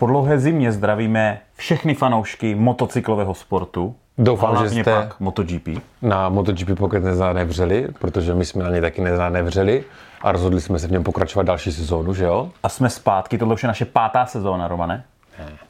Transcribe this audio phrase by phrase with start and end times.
[0.00, 3.94] Po dlouhé zimě zdravíme všechny fanoušky motocyklového sportu.
[4.18, 5.68] Doufám, že jste pak MotoGP.
[6.02, 6.98] na MotoGP pokud
[7.32, 9.84] nevřeli, protože my jsme na ně taky nevřeli
[10.22, 12.50] a rozhodli jsme se v něm pokračovat další sezónu, že jo?
[12.62, 15.04] A jsme zpátky, tohle už je naše pátá sezóna, Romane.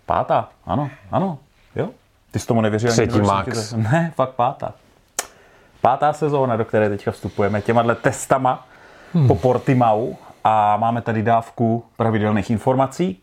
[0.07, 1.39] Pátá, ano, ano,
[1.77, 1.89] jo.
[2.31, 2.91] Ty jsi tomu nevěřil?
[2.91, 3.73] ani Třetí jsem max.
[3.77, 4.73] Ne, fakt pátá.
[5.81, 8.67] Pátá sezóna, do které teďka vstupujeme těma testama
[9.15, 9.29] hmm.
[9.29, 13.23] po Portimau a máme tady dávku pravidelných informací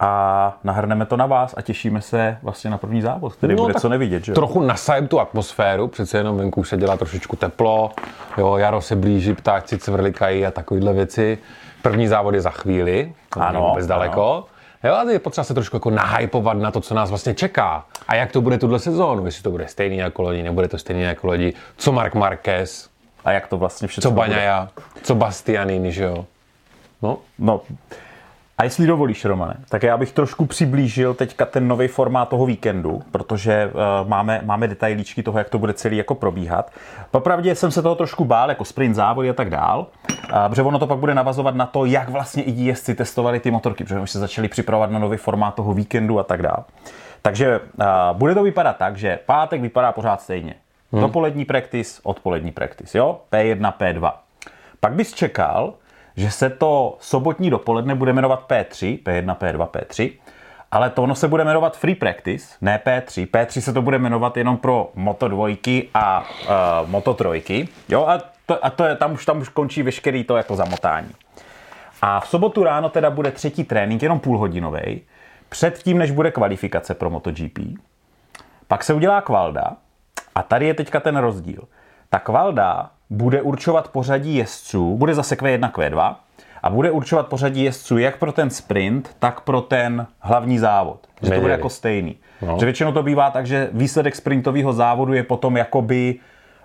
[0.00, 3.74] a nahrneme to na vás a těšíme se vlastně na první závod, který No, bude
[3.74, 4.34] co nevidět, že jo?
[4.34, 7.90] Trochu nasajem tu atmosféru, přece jenom venku se dělá trošičku teplo,
[8.38, 11.38] jo, jaro se blíží, ptáci cvrlikají a takovéhle věci.
[11.82, 14.44] První závod je za chvíli, to není Ano, vůbec daleko.
[14.84, 17.84] Jo, a je potřeba se trošku jako nahypovat na to, co nás vlastně čeká.
[18.08, 21.02] A jak to bude tuhle sezónu, jestli to bude stejný jako lodi, nebude to stejný
[21.02, 21.52] jako lodi.
[21.76, 22.88] Co Mark Marquez,
[23.24, 24.28] A jak to vlastně všechno co bude.
[24.28, 24.68] Baňaja,
[25.02, 26.24] co Bastianini, že jo.
[27.02, 27.60] No, No,
[28.58, 33.02] a jestli dovolíš, Romane, tak já bych trošku přiblížil teďka ten nový formát toho víkendu,
[33.10, 36.70] protože uh, máme, máme detailíčky toho, jak to bude celý jako probíhat.
[37.10, 40.78] Popravdě jsem se toho trošku bál, jako sprint závody a tak dál, uh, protože ono
[40.78, 44.10] to pak bude navazovat na to, jak vlastně i jezdci testovali ty motorky, protože už
[44.10, 46.64] se začali připravovat na nový formát toho víkendu a tak dál.
[47.22, 50.54] Takže uh, bude to vypadat tak, že pátek vypadá pořád stejně.
[50.92, 51.02] Hmm.
[51.02, 53.20] Dopolední practice, odpolední practice, jo?
[53.32, 54.12] P1, P2.
[54.80, 55.74] Pak bys čekal,
[56.16, 60.12] že se to sobotní dopoledne bude jmenovat P3, P1, P2, P3,
[60.70, 63.26] ale to ono se bude jmenovat Free Practice, ne P3.
[63.26, 67.68] P3 se to bude jmenovat jenom pro Moto dvojky a uh, Moto trojky.
[67.88, 71.10] Jo, a, to, a to je, tam, už, tam už končí veškerý to jako zamotání.
[72.02, 75.02] A v sobotu ráno teda bude třetí trénink, jenom půlhodinový,
[75.48, 77.58] předtím, než bude kvalifikace pro MotoGP.
[78.68, 79.76] Pak se udělá kvalda
[80.34, 81.62] a tady je teďka ten rozdíl.
[82.10, 86.14] Ta kvalda bude určovat pořadí jezdců, bude zase Q1, Q2
[86.62, 91.06] a bude určovat pořadí jezdců jak pro ten sprint, tak pro ten hlavní závod.
[91.22, 92.16] Že to bude jako stejný.
[92.42, 92.56] No.
[92.58, 96.14] Že většinou to bývá tak, že výsledek sprintového závodu je potom jakoby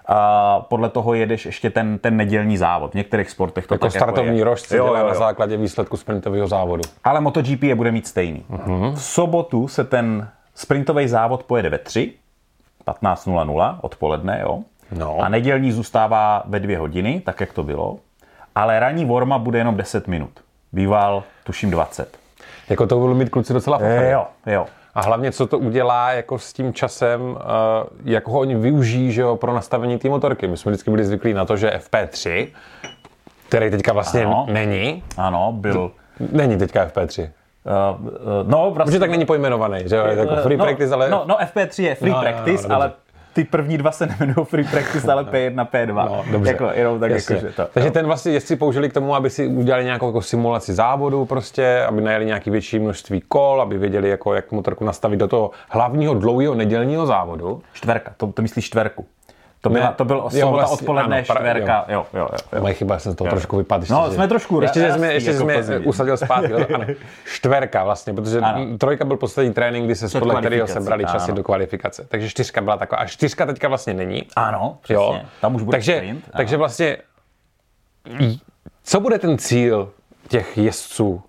[0.06, 2.92] a podle toho jedeš ještě ten, ten nedělní závod.
[2.92, 4.44] V některých sportech to jako tak startovní jako je.
[4.44, 6.82] rož se Jo, dělá jo, na základě výsledku sprintového závodu.
[7.04, 8.46] Ale MotoGP je bude mít stejný.
[8.50, 8.94] Uh-huh.
[8.94, 12.14] V sobotu se ten sprintový závod pojede ve 3,
[12.88, 14.64] 15.00 odpoledne, jo.
[14.92, 15.18] No.
[15.22, 17.98] A nedělní zůstává ve dvě hodiny, tak jak to bylo.
[18.56, 20.30] Ale ranní vorma bude jenom 10 minut.
[20.74, 22.18] Býval, tuším, 20.
[22.70, 24.02] Jako to budou mít kluci docela fajn.
[24.12, 24.66] Jo, jo.
[24.96, 27.44] A hlavně, co to udělá jako s tím časem, eh,
[28.06, 30.48] jak ho oni využijí že jo, pro nastavení té motorky.
[30.48, 32.48] My jsme vždycky byli zvyklí na to, že FP3,
[33.50, 34.46] který teďka vlastně Ano.
[34.50, 35.92] není, Ano, byl...
[36.32, 37.30] není teďka FP3.
[38.00, 38.12] Uh, uh,
[38.48, 38.84] no, vlastně...
[38.92, 41.10] Protože tak není pojmenovaný, že jo, je jako free no, practice, ale...
[41.10, 42.74] No, no FP3 je free No, no, practice, dobře.
[42.74, 42.92] ale
[43.34, 46.06] ty první dva se nemenují free practice, ale P1, P2.
[46.06, 46.52] No, dobře.
[46.52, 47.36] Jako, jenom tak Jasně.
[47.36, 47.68] jako, že to.
[47.74, 51.84] Takže ten vlastně jezdci použili k tomu, aby si udělali nějakou jako simulaci závodu prostě,
[51.88, 56.14] aby najeli nějaké větší množství kol, aby věděli, jako, jak motorku nastavit do toho hlavního
[56.14, 57.62] dlouhého nedělního závodu.
[57.74, 59.06] Čtverka, to, to myslíš čtverku.
[59.62, 62.38] To, Ne, byla, to byl jo, sobota vlastně, odpoledne, ano, pra- čtverka, jo, jo, jo.
[62.54, 62.62] jo.
[62.62, 63.32] Moje chyba, jsem z toho Jo.
[63.32, 63.82] trošku vypadl.
[63.84, 66.52] ještě, No, že- jsme trošku Ještě, že jsme, ještě jako jsme usadil zpátky.
[66.52, 66.86] jo, ano.
[67.34, 68.78] Čtverka vlastně, protože Ano.
[68.78, 71.36] trojka byl poslední trénink, kdy se Před podle kterého se brali časy ano.
[71.36, 72.06] do kvalifikace.
[72.10, 73.02] Takže čtyřka byla taková.
[73.02, 74.24] A čtyřka teďka vlastně není.
[74.36, 75.26] Ano, přesně.
[75.42, 76.24] Tam už bude takže, sprint.
[76.26, 76.34] ano.
[76.38, 76.98] takže vlastně,
[78.84, 79.92] co bude ten cíl
[80.28, 81.22] těch jezdců?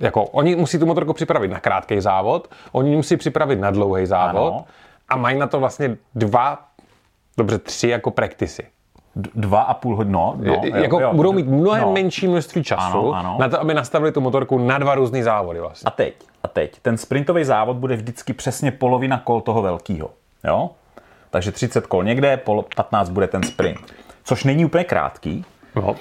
[0.00, 4.52] Jako, oni musí tu motorku připravit na krátký závod, oni musí připravit na dlouhý závod
[4.54, 4.64] Ano.
[5.08, 6.58] a mají na to vlastně dva,
[7.36, 8.62] dobře tři jako praktisy.
[9.16, 11.92] Dva a půl hodin, no, no, jako jo, budou mít mnohem no.
[11.92, 13.36] menší množství času Ano, ano.
[13.40, 15.86] na to, aby nastavili tu motorku na dva různé závody vlastně.
[15.86, 20.10] A teď, a teď, ten sprintový závod bude vždycky přesně polovina kol toho velkého,
[20.44, 20.70] jo?
[21.30, 23.94] Takže 30 kol někde, pol, 15 bude ten sprint.
[24.24, 25.44] Což není úplně krátký.
[25.74, 25.96] No.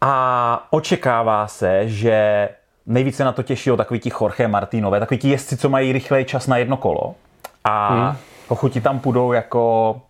[0.00, 2.48] A očekává se, že
[2.86, 6.46] nejvíce na to těší takový ti Jorge Martinové, takový ti jezdci, co mají rychlej čas
[6.46, 7.14] na jedno kolo.
[7.64, 7.94] A
[8.50, 8.70] hmm.
[8.70, 10.00] ti tam půjdou jako...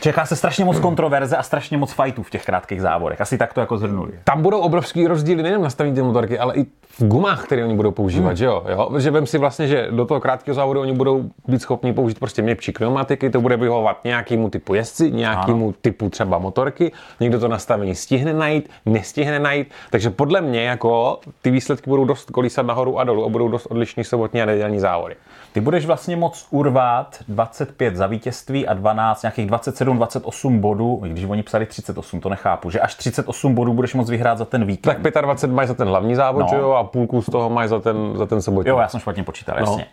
[0.00, 3.20] Čeká se strašně moc kontroverze a strašně moc fightů v těch krátkých závodech.
[3.20, 4.12] Asi tak to jako zhrnuli.
[4.24, 7.74] Tam budou obrovský rozdíly nejen v nastavení té motorky, ale i v gumách, které oni
[7.74, 8.36] budou používat, hmm.
[8.36, 8.64] že jo?
[8.68, 8.90] jo?
[8.98, 12.42] Že vem si vlastně, že do toho krátkého závodu oni budou být schopni použít prostě
[12.42, 15.74] měkčí pneumatiky, to bude vyhovovat nějakému typu jezdci, nějakému ano.
[15.80, 21.50] typu třeba motorky, někdo to nastavení stihne najít, nestihne najít, takže podle mě jako ty
[21.50, 25.14] výsledky budou dost kolísat nahoru a dolů a budou dost odlišní sobotní a nedělní závody.
[25.52, 31.24] Ty budeš vlastně moc urvat 25 za vítězství a 12, nějakých 27, 28 bodů, když
[31.24, 35.02] oni psali 38, to nechápu, že až 38 bodů budeš moc vyhrát za ten víkend.
[35.02, 36.46] Tak 25 mají za ten hlavní závod, No.
[36.50, 38.70] že jo, a půlku z toho mají za ten, za ten sobotní.
[38.70, 39.86] Jo, já jsem špatně počítal, jasně.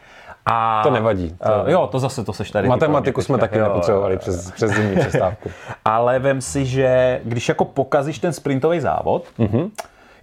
[0.45, 1.29] A, To nevadí.
[1.43, 2.67] To- Uh, jo, to zase, to seš tady.
[2.67, 4.19] Matematiku jsme taky Jo, nepotřebovali jo, jo.
[4.19, 5.49] přes, přes zimní přestávku.
[5.85, 9.47] Ale vem si, že když jako pokazíš ten sprintový závod, Mhm.
[9.49, 9.69] mm-hmm.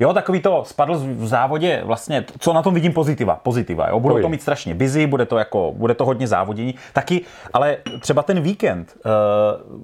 [0.03, 4.01] Jo, takový to spadl v závodě vlastně, co na tom vidím pozitiva, pozitiva, jo.
[4.01, 6.75] Budou to mít strašně busy, bude to jako, bude to hodně závodění.
[6.93, 7.21] Taky,
[7.53, 9.11] ale třeba ten víkend, uh,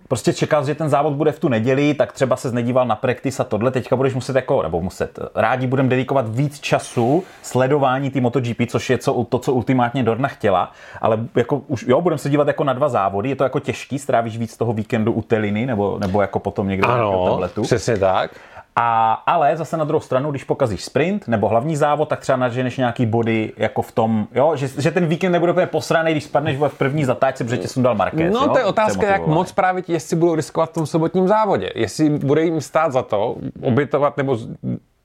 [0.08, 3.42] prostě čekal, že ten závod bude v tu neděli, tak třeba se nedíval na practice
[3.42, 8.20] a tohle, teďka budeš muset jako, nebo muset, rádi budeme dedikovat víc času sledování té
[8.20, 12.30] MotoGP, což je co, to, co ultimátně Dorna chtěla, ale jako už, jo, budeme se
[12.30, 15.66] dívat jako na dva závody, je to jako těžký, strávíš víc toho víkendu u Teliny,
[15.66, 17.62] nebo, nebo jako potom někde na Ano, tabletu.
[17.62, 18.30] přesně tak.
[18.80, 22.76] A, ale zase na druhou stranu, když pokazíš sprint nebo hlavní závod, tak třeba naženeš
[22.76, 26.56] nějaký body jako v tom, jo, že, že ten víkend nebude úplně posraný, když spadneš
[26.56, 28.34] v první zatáčce, protože tě sundal Marquez.
[28.34, 28.48] No jo?
[28.48, 31.70] to je otázka, jak moc právě ti jezdci budou riskovat v tom sobotním závodě.
[31.74, 34.38] Jestli bude jim stát za to obětovat nebo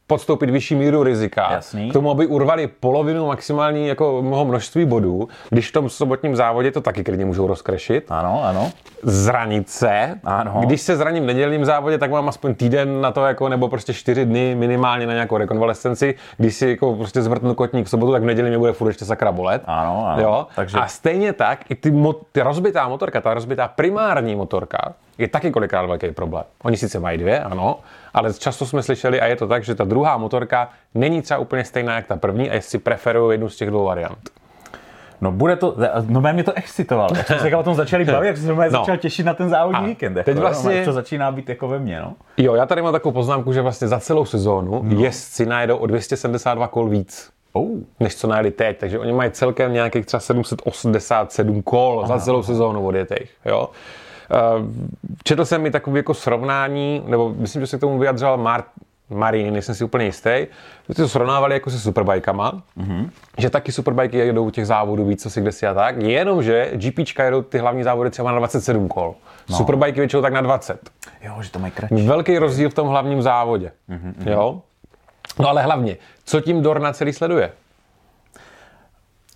[0.08, 1.90] podstoupit vyšší míru rizika, Jasný.
[1.90, 6.72] k tomu, aby urvali polovinu maximální jako mnoho množství bodů, když v tom sobotním závodě
[6.72, 8.06] to taky klidně můžou rozkrešit.
[8.10, 8.72] Ano, ano.
[9.04, 10.20] Zranit se.
[10.24, 10.62] Ano.
[10.66, 13.94] Když se zraním v nedělním závodě, tak mám aspoň týden na to, jako, nebo prostě
[13.94, 16.16] čtyři dny minimálně na nějakou rekonvalescenci.
[16.38, 19.06] Když si jako prostě zvrtnu kotník v sobotu, tak v neděli mě bude furt ještě
[19.06, 19.62] sakra bolet.
[19.66, 20.22] Ano, ano.
[20.22, 20.48] Jo?
[20.56, 25.28] Takže- A stejně tak i ty, mo- ty rozbitá motorka, ta rozbitá primární motorka, je
[25.28, 26.44] taky kolikrát velký problém.
[26.64, 27.80] Oni sice mají dvě, ano,
[28.14, 31.64] ale často jsme slyšeli, a je to tak, že ta druhá motorka není třeba úplně
[31.66, 34.30] stejná jak ta první a jestli preferují jednu z těch dvou variant.
[35.22, 35.76] No bude to,
[36.08, 37.10] no mě to excitovalo.
[37.18, 38.70] Jak jsme se o tom začali bavit, jak jsem se No.
[38.70, 40.18] začal těšit na ten závodní A víkend.
[40.18, 42.14] Jako, teď vlastně- no, to začíná být jako ve mně, no.
[42.38, 45.00] Jo, já tady mám takovou poznámku, že vlastně za celou sezónu no.
[45.02, 47.30] jezdci najedou o 272 kol víc.
[47.56, 47.70] Oh.
[48.00, 52.08] než co najeli teď, takže oni mají celkem nějakých třeba 787 kol Aha.
[52.18, 53.70] za celou sezónu odjetých, jo.
[55.24, 58.64] Četl jsem mi takový jako srovnání, nebo myslím, že se k tomu vyjadřoval Mar-
[59.10, 60.48] Marín, nejsem si úplně jistý,
[60.90, 63.10] že to srovnávali jako se superbajkama, mm-hmm.
[63.38, 67.24] že taky superbajky jedou těch závodů víc, co si kde si a tak, jenomže GPčka
[67.24, 69.16] jedou ty hlavní závody třeba na 27 kol.
[69.50, 69.58] No.
[69.58, 70.90] Superbajky většinou tak na 20.
[71.22, 72.08] Jo, že to mají kratší.
[72.08, 73.72] Velký rozdíl v tom hlavním závodě.
[73.90, 74.32] Mm-hmm.
[74.32, 74.62] Jo?
[75.40, 77.52] No ale hlavně, co tím Dorna celý sleduje?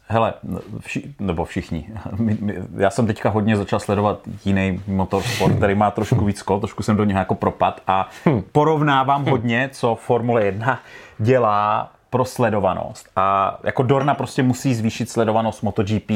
[0.09, 0.33] Hele,
[0.79, 1.89] vši, nebo všichni.
[2.17, 6.59] My, my, já jsem teďka hodně začal sledovat jiný motorsport, který má trošku víc kol,
[6.59, 8.09] trošku jsem do něho jako propad a
[8.51, 10.79] porovnávám hodně, co Formule 1
[11.19, 13.09] dělá pro sledovanost.
[13.15, 16.09] A jako Dorna prostě musí zvýšit sledovanost MotoGP.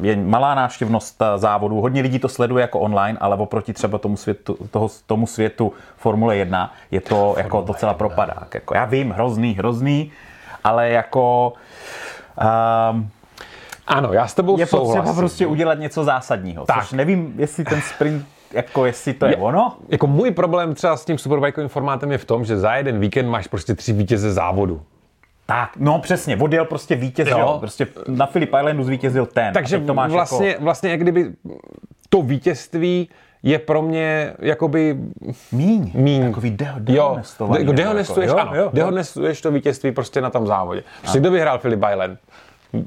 [0.00, 4.58] Je malá návštěvnost závodů, hodně lidí to sleduje jako online, ale oproti třeba tomu světu,
[4.70, 8.54] toho, tomu světu Formule 1 je to jako docela propadák.
[8.54, 10.12] Jako, já vím, hrozný, hrozný,
[10.64, 11.52] ale jako...
[12.90, 13.10] Um,
[13.86, 15.02] Ano, já s tebou je souhlasím.
[15.02, 16.64] potřeba prostě udělat něco zásadního.
[16.64, 16.80] Tak.
[16.82, 19.76] Což nevím, jestli ten sprint, jako jestli to je, je ono.
[19.88, 23.28] Jako můj problém třeba s tím superbajkovým formátem je v tom, že za jeden víkend
[23.28, 24.82] máš prostě tři vítěze závodu.
[25.46, 27.38] Tak, no přesně, odjel prostě vítěz, Jo.
[27.38, 27.56] jo.
[27.60, 29.52] Prostě na Filip Islandu zvítězil ten.
[29.54, 31.32] Takže to máš vlastně, jako vlastně jak kdyby
[32.08, 33.08] to vítězství
[33.42, 34.96] je pro mě jakoby
[35.52, 35.90] míň.
[35.94, 36.22] míň.
[36.28, 38.70] Takový de- Jo, dehonestovaný, de- jako, dehonestuješ, jo, ano, jo, jo.
[38.72, 40.82] dehonestuješ to vítězství prostě na tom závodě.
[41.00, 42.18] Prostě kdo vyhrál Filip Island?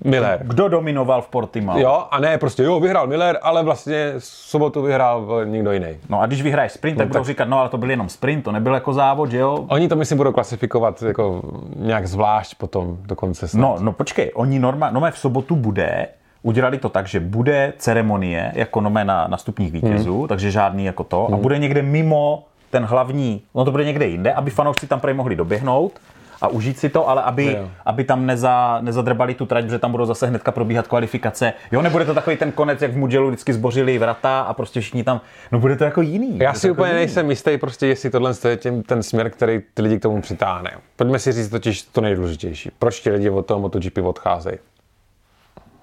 [0.06, 0.40] Miller.
[0.44, 1.80] Kdo dominoval v Portimao?
[1.80, 5.88] Jo, a ne prostě, jo, vyhrál Miller, ale vlastně sobotu vyhrál někdo jiný.
[6.10, 8.52] No a když vyhraješ sprint, tak budou říkat, no ale to byl jenom sprint, to
[8.52, 9.66] nebyl jako závod, že jo?
[9.70, 11.42] Oni to myslím budou klasifikovat jako
[11.76, 13.48] nějak zvlášť potom dokonce.
[13.48, 13.62] snad.
[13.62, 16.08] No, no počkej, oni normálně, no v sobotu bude,
[16.42, 20.28] udělali to tak, že bude ceremonie jako nomé na, na stupních vítězů, hmm.
[20.28, 21.34] takže žádný jako to, hmm.
[21.34, 25.14] a bude někde mimo ten hlavní, no to bude někde jinde, aby fanoušci tam prej
[25.14, 25.92] mohli doběhnout
[26.42, 30.06] a užít si to, ale aby, aby tam neza, nezadrbali tu trať, protože tam budou
[30.06, 31.54] zase hnedka probíhat kvalifikace.
[31.72, 35.04] Jo, nebude to takový ten konec, jak v Mugellu vždycky zbořili vrata a prostě všichni
[35.04, 36.40] tam, no bude to jako jiný.
[36.40, 37.00] Já si jako úplně jiný.
[37.00, 40.72] nejsem jistý, prostě, jestli tohle je tím, ten směr, který ty lidi k tomu přitáhne.
[40.96, 42.72] Pojďme si říct totiž to nejdůležitější.
[42.80, 44.58] Proč ti lidi od toho MotoGP odcházejí?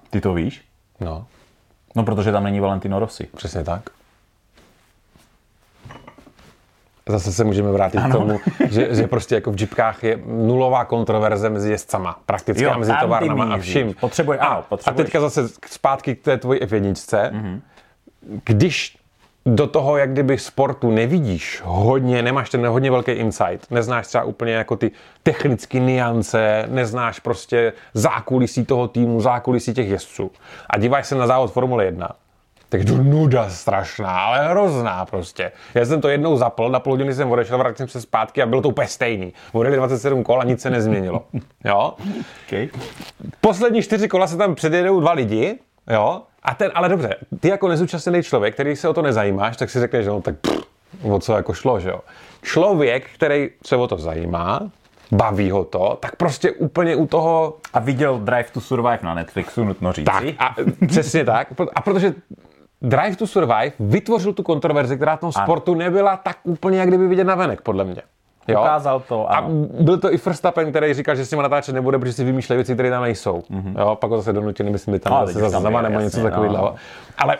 [0.09, 0.61] Ty to víš?
[0.99, 1.25] No,
[1.95, 3.27] No, protože tam není Valentino Rossi.
[3.35, 3.89] přesně tak.
[7.09, 11.49] Zase se můžeme vrátit k tomu, že, že prostě jako v jeepkách je nulová kontroverze
[11.49, 13.93] mezi jezdcama, prakticky Jo, a mezi továrnama a vším.
[13.99, 16.93] Potřebuje- ano, a, a teďka zase zpátky k té tvojí F1.
[16.93, 17.59] Mm-hmm.
[18.45, 18.97] Když
[19.45, 24.53] do toho, jak kdyby sportu nevidíš hodně, nemáš ten hodně velký insight, neznáš třeba úplně
[24.53, 24.91] jako ty
[25.23, 30.31] technické niance, neznáš prostě zákulisí toho týmu, zákulisí těch jezdců
[30.69, 32.09] a díváš se na závod Formule 1,
[32.77, 35.51] tak to nuda strašná, ale hrozná prostě.
[35.73, 38.45] Já jsem to jednou zapl, na půl hodiny jsem odešel, vrátil jsem se zpátky a
[38.45, 39.33] bylo to úplně stejný.
[39.51, 41.23] Odjeli 27 kol a nic se nezměnilo.
[41.65, 41.93] Jo?
[42.47, 42.69] Okay.
[43.41, 45.59] Poslední čtyři kola se tam předjedou dva lidi,
[45.93, 46.21] jo?
[46.43, 49.79] A ten, ale dobře, ty jako nezúčastněný člověk, který se o to nezajímáš, tak si
[49.79, 50.63] řekneš, že no tak pff,
[51.03, 51.99] o co jako šlo, že jo?
[52.41, 54.69] Člověk, který se o to zajímá,
[55.11, 59.63] baví ho to, tak prostě úplně u toho A viděl Drive to Survive na Netflixu,
[59.63, 60.05] nutno říci.
[60.05, 60.55] tak, a
[60.87, 61.47] přesně tak.
[61.75, 62.13] A protože
[62.81, 67.07] Drive to Survive vytvořil tu kontroverzi, která v tom sportu nebyla tak úplně, jak kdyby
[67.07, 68.01] vidět na venek, podle mě.
[68.47, 68.61] Jo?
[68.61, 69.47] Ukázal to, A ano.
[69.79, 72.73] byl to i Verstappen, který říkal, že s nimi natáčet nebude, protože si vymýšlejí věci,
[72.73, 73.39] které tam nejsou.
[73.39, 73.79] Mm-hmm.
[73.79, 76.57] Jo, pak ho zase donutili, myslím, by tam No, zase je, nebo něco takového.
[76.57, 76.75] no.
[77.17, 77.37] Ale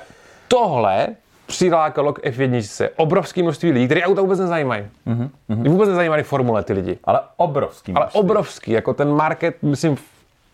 [0.47, 1.07] tohle
[1.45, 4.83] přilákalo k F1 obrovské množství lidí, kteří auta vůbec nezajímají.
[5.07, 5.29] Mm-hmm.
[5.69, 6.97] Vůbec nezajímají formule ty lidi.
[7.03, 7.93] Ale obrovský.
[7.93, 8.19] Ale množství.
[8.21, 10.03] obrovský, jako ten market, myslím, v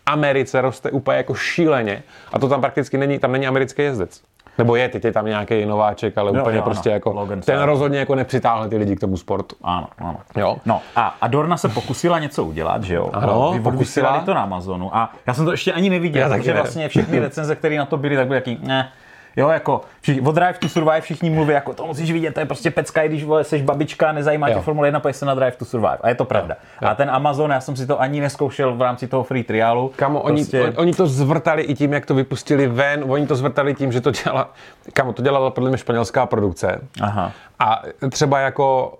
[0.06, 4.20] Americe roste úplně jako šíleně a to tam prakticky není, tam není americký jezdec.
[4.58, 6.94] Nebo je, teď je tam nějaký nováček, ale Jo, úplně jo, prostě ano.
[6.94, 7.66] jako, Logan ten Sargent.
[7.66, 9.56] rozhodně jako nepřitáhl ty lidi k tomu sportu.
[9.62, 10.16] Ano, ano.
[10.36, 10.56] Jo.
[10.66, 13.10] No a, a Dorna se pokusila něco udělat, že jo?
[13.12, 14.20] Ano, pokusila.
[14.20, 16.60] To na Amazonu a já jsem to ještě ani neviděl, Já takže ne.
[16.60, 18.88] vlastně všechny recenze, které na to byly, tak byly jaký, ne.
[19.36, 22.46] Jo, jako všichni, od Drive to Survive všichni mluví, jako to musíš vidět, to je
[22.46, 24.62] prostě pecka, i když vole, seš babička, nezajímá tě Jo.
[24.62, 25.98] Formule 1, pojď se na Drive to Survive.
[26.00, 26.56] A je to pravda.
[26.80, 29.92] A ten Amazon, já jsem si to ani neskoušel v rámci toho free trialu.
[29.96, 33.36] Kamo, oni, prostě, on, oni to zvrtali i tím, jak to vypustili ven, oni to
[33.36, 34.50] zvrtali tím, že to dělala,
[34.92, 36.80] kamo, to dělala podle mě španělská produkce.
[37.00, 37.32] Aha.
[37.58, 38.98] A třeba jako...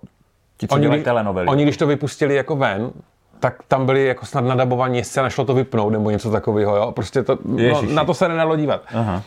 [0.56, 1.46] Ti, co telenovely.
[1.46, 2.90] oni, když to vypustili jako ven,
[3.42, 6.92] tak tam byli jako snad nadabovaní scéna, šlo to vypnout nebo něco takového, jo?
[6.92, 8.82] Prostě to, no, na to se nedalo dívat.
[8.94, 9.22] Aha.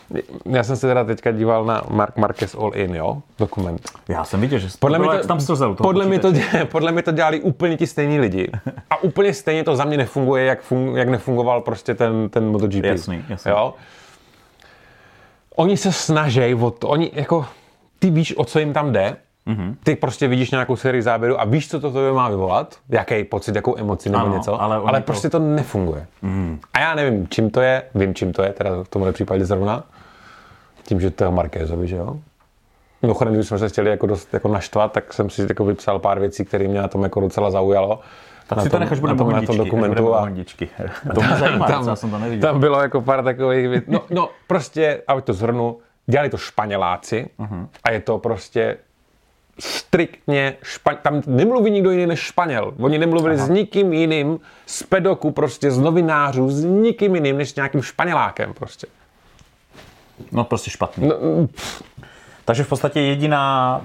[0.45, 3.21] Já jsem se teda teďka díval na Mark Marquez All In, jo?
[3.39, 3.81] Dokument.
[4.07, 6.33] Já jsem viděl, že Podle, bylo, to, tam slzel podle, mě to,
[6.71, 8.51] podle mě to dělali úplně ti stejní lidi.
[8.89, 12.83] A úplně stejně to za mě nefunguje, jak, fun, jak nefungoval prostě ten, ten MotoGP.
[12.83, 13.51] Jasný, jasný.
[13.51, 13.73] Jo?
[15.55, 17.45] Oni se snaží o to, oni jako,
[17.99, 19.75] ty víš, o co jim tam jde, Mhm.
[19.83, 23.55] ty prostě vidíš nějakou sérii záběru a víš, co to tobě má vyvolat, jaký pocit,
[23.55, 26.07] jakou emoci nebo Ano, něco, ale ale, to- prostě to nefunguje.
[26.21, 26.59] Mhm.
[26.73, 29.83] A já nevím, čím to je, vím, čím to je, teda v tomhle případě zrovna,
[30.83, 32.17] tím, že to je Markézovi, že jo?
[33.01, 36.19] Mimochodem, když jsme se chtěli jako dost jako naštvat, tak jsem si jako vypsal pár
[36.19, 37.99] věcí, které mě na tom jako docela zaujalo.
[38.47, 40.15] Tak na si to nechaš, na budeme tom, na tom dokumentu.
[40.15, 40.29] A.
[41.15, 42.49] To mě zajímá, tam, já jsem to neviděl.
[42.51, 43.85] tam bylo jako pár takových věcí.
[43.89, 47.67] No, no, prostě, aby to zhrnu, dělali to Španěláci Mhm.
[47.83, 48.77] a je to prostě
[49.59, 50.93] striktně, špa...
[50.93, 52.73] tam nemluví nikdo jiný než Španěl.
[52.79, 53.45] Oni nemluvili Aha.
[53.45, 58.53] s nikým jiným z pedoku, prostě z novinářů, s nikým jiným než s nějakým Španělákem
[58.53, 58.87] prostě.
[60.31, 61.07] No prostě špatný.
[61.07, 61.15] No,
[62.45, 63.81] Takže v podstatě jediná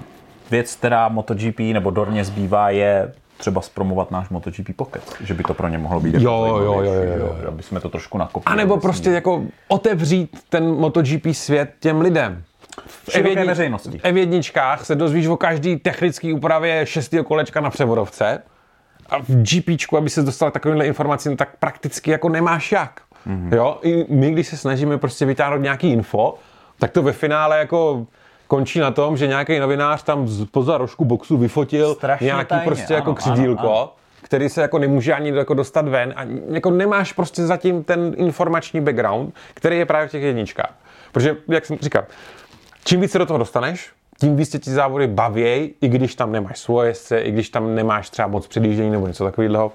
[0.51, 5.03] věc, která MotoGP nebo Dorně zbývá, je třeba zpromovat náš MotoGP Pocket.
[5.21, 7.35] Že by to pro ně mohlo být jako Jo, jo, jo, jo, jo.
[7.47, 8.53] Aby jsme to trošku nakopli.
[8.53, 12.43] A nebo prostě jako otevřít ten MotoGP svět těm lidem.
[12.85, 13.97] V F1 veřejnosti.
[13.97, 18.41] V F1 se dozvíš o každý technické úpravě šestého kolečka na převodovce
[19.09, 23.01] a v GPčku, aby se dostal takovýmhle informacím, tak prakticky jako nemáš jak.
[23.25, 23.49] Mhm.
[23.49, 23.55] Mm-hmm.
[23.55, 23.77] Jo?
[23.81, 26.35] I my, když se snažíme prostě vytáhnout nějaký info,
[26.79, 28.07] tak to ve finále jako
[28.47, 32.65] končí na tom, že nějaký novinář tam z poza rožku boxu vyfotil Strašně nějaký tajně,
[32.65, 33.93] prostě jako ano, křidílko ano, ano.
[34.21, 38.81] který se jako nemůže ani jako dostat ven a jako nemáš prostě zatím ten informační
[38.81, 40.73] background, který je právě v těch jedničkách.
[41.11, 42.03] Protože, jak jsem říkal,
[42.83, 46.59] čím víc se do toho dostaneš, tím víc ti závody bavěj, i když tam nemáš
[46.59, 49.71] svoje jezdce, i když tam nemáš třeba moc předjíždění nebo něco takového.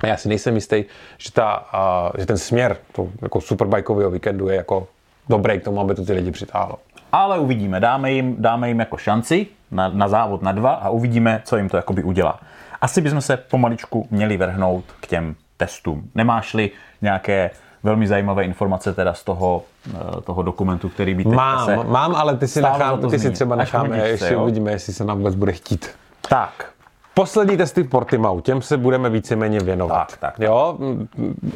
[0.00, 0.84] A já si nejsem jistý,
[1.18, 4.88] že, ta, uh, že ten směr to jako superbajkového víkendu je jako
[5.28, 6.78] dobrý k tomu, aby to ty lidi přitáhlo.
[7.12, 11.42] Ale uvidíme, dáme jim, dáme jim jako šanci na, na závod na dva a uvidíme,
[11.44, 12.40] co jim to jakoby udělá.
[12.80, 16.10] Asi bychom se pomaličku měli vrhnout k těm testům.
[16.14, 16.70] Nemáš-li
[17.02, 17.50] nějaké
[17.82, 19.62] velmi zajímavé informace teda z toho,
[19.94, 21.76] eh, toho dokumentu, který by Mám, se...
[21.76, 24.42] mám, ale ty si, nechám, ty si třeba necháme, se, ještě jo?
[24.42, 25.90] uvidíme, jestli se nám vůbec bude chtít.
[26.28, 26.70] Tak,
[27.14, 30.08] Poslední testy v Portimau, těm se budeme víceméně věnovat.
[30.08, 30.46] Tak, tak, tak.
[30.46, 30.78] Jo?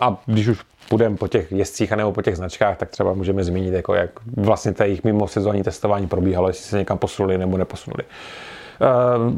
[0.01, 3.45] A když už půjdeme po těch jezdcích a nebo po těch značkách, tak třeba můžeme
[3.45, 7.59] zmínit, jako jak vlastně ta jejich mimo sezónní testování probíhalo, jestli se někam posunuli nebo
[7.59, 8.05] neposunuli.
[8.05, 9.35] Uh,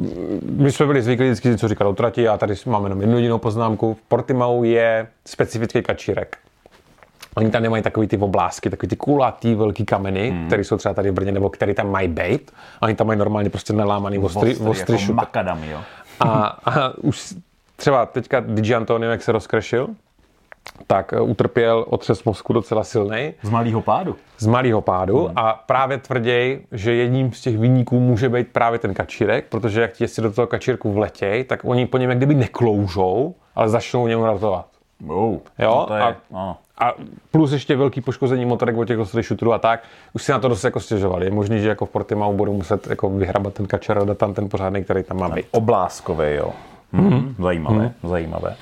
[0.51, 3.39] my jsme byli zvyklí vždycky, co říkal o trati, a tady máme jenom jednu jedinou
[3.39, 3.95] poznámku.
[3.95, 6.39] V Portimau je specifický kačírek.
[7.37, 10.47] Oni tam nemají takový ty oblásky, takový ty kulatý velký kameny, hmm.
[10.47, 12.51] které jsou třeba tady v Brně, nebo které tam mají být.
[12.83, 15.17] Oni tam mají normálně prostě nelámaný ostry, ostrý, ostry jako šutek.
[15.17, 15.81] makadamy, jo.
[16.21, 17.35] A, a už
[17.77, 19.89] třeba teďka Digi Antonio, jak se rozkrešil,
[20.87, 24.17] tak eh, utrpěl otřes mozku docela silný Z malého pádu.
[24.39, 28.95] z malého pádu a právě tvrději, že jedním z těch výniků může být právě ten
[28.95, 33.35] kačírek, protože jak ti do toho kačírku vletěj, tak oni po něm jak kdyby nekloužou,
[33.55, 34.67] ale začnou němu ratovat.
[35.09, 35.85] Oh, Jo?
[35.89, 36.57] To je, A- ano.
[36.79, 36.95] A
[37.31, 40.49] plus ještě velký poškození motorek od těch ostrých šutrů a tak, už si na to
[40.49, 41.27] dost jako stěžovali.
[41.27, 44.35] Je možný, že jako v Portimau budou muset jako vyhrabat ten kačer a dát tam
[44.35, 45.47] ten pořádný, který tam má být.
[45.51, 46.53] Obláskový, jo.
[46.95, 47.35] Mm-hmm.
[47.39, 48.09] Zajímavé, mm-hmm.
[48.09, 48.57] zajímavé.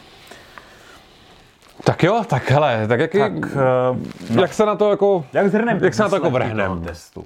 [1.85, 5.78] Tak jo, tak hele, tak jak, Tak, uh, jak se na to jako, jak zhrnem
[5.83, 6.83] jak se na to jako vrhnem?
[6.85, 7.25] testu?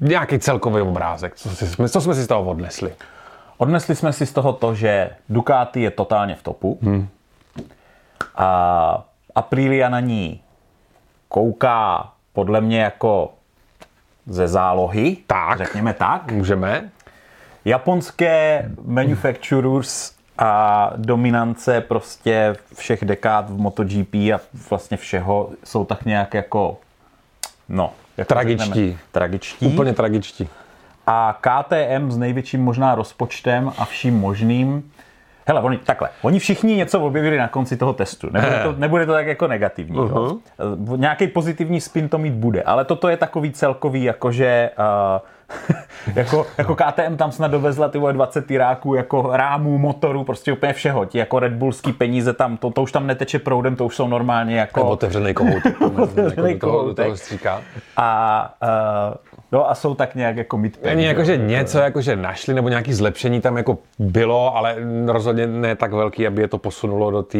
[0.00, 2.92] Nějaký celkový obrázek, co, si, co jsme si z toho odnesli.
[3.58, 6.78] Odnesli jsme si z toho to, že Ducati je totálně v topu.
[6.82, 7.08] Hmm.
[8.36, 9.04] A
[9.36, 10.40] Aprilia na ní
[11.28, 13.32] kouká podle mě jako
[14.26, 15.16] ze zálohy.
[15.26, 15.58] Tak.
[15.58, 16.32] Řekněme tak.
[16.32, 16.90] Můžeme?
[17.66, 24.40] japonské manufacturers a dominance prostě všech dekád v MotoGP a
[24.70, 26.78] vlastně všeho jsou tak nějak jako,
[27.68, 28.66] no, jak to Tragičtí.
[28.66, 28.98] řekneme?
[29.12, 29.66] Tragičtí.
[29.66, 30.48] Úplně tragičtí.
[31.06, 34.92] A KTM s největším možná rozpočtem a vším možným.
[35.48, 38.28] Hele, oni, takhle, oni všichni něco objevili na konci toho testu.
[38.30, 39.98] Nebude to, nebude to tak jako negativní.
[39.98, 40.40] Uh-huh.
[40.58, 40.96] Jo?
[40.96, 45.20] Nějaký pozitivní spin to mít bude, ale toto je takový celkový, jakože uh,
[46.14, 50.72] jako, jako KTM tam snad dovezla ty vole 20 tyráků, jako rámů, motorů, prostě úplně
[50.72, 51.04] všeho.
[51.04, 54.08] Ti jako Red Bullský peníze tam, to, to už tam neteče proudem, to už jsou
[54.08, 54.80] normálně jako...
[54.80, 55.80] Nebo otevřený kohoutek.
[55.98, 57.12] Otevřený jako kohoutek.
[57.96, 62.54] A, uh, no a jsou tak nějak jako mid Není jako, že něco jakože našli
[62.54, 64.76] nebo nějaké zlepšení tam jako bylo, ale
[65.06, 67.38] rozhodně ne tak velký, aby je to posunulo do té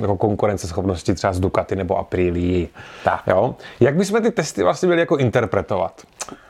[0.00, 2.68] jako konkurenceschopnosti třeba z Ducati nebo Aprilii.
[3.04, 3.22] Tak.
[3.26, 3.54] Jo?
[3.80, 6.02] Jak bychom ty testy vlastně měli jako interpretovat?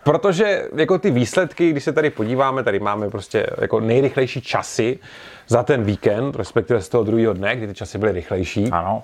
[0.04, 4.98] Protože jako ty výsledky, když se tady podíváme, tady máme prostě jako nejrychlejší časy
[5.48, 9.02] za ten víkend, respektive z toho druhého dne, kdy ty časy byly rychlejší Ano.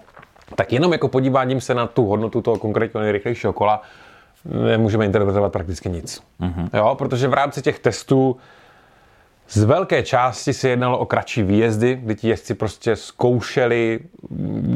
[0.55, 3.83] tak jenom jako podíváním se na tu hodnotu toho konkrétního nejrychlejšího kola
[4.45, 6.23] nemůžeme interpretovat prakticky nic.
[6.41, 6.69] Mm-hmm.
[6.75, 8.37] Jo, protože v rámci těch testů
[9.53, 14.01] z velké části se jednalo o kratší výjezdy, kdy ti jezdci prostě zkoušeli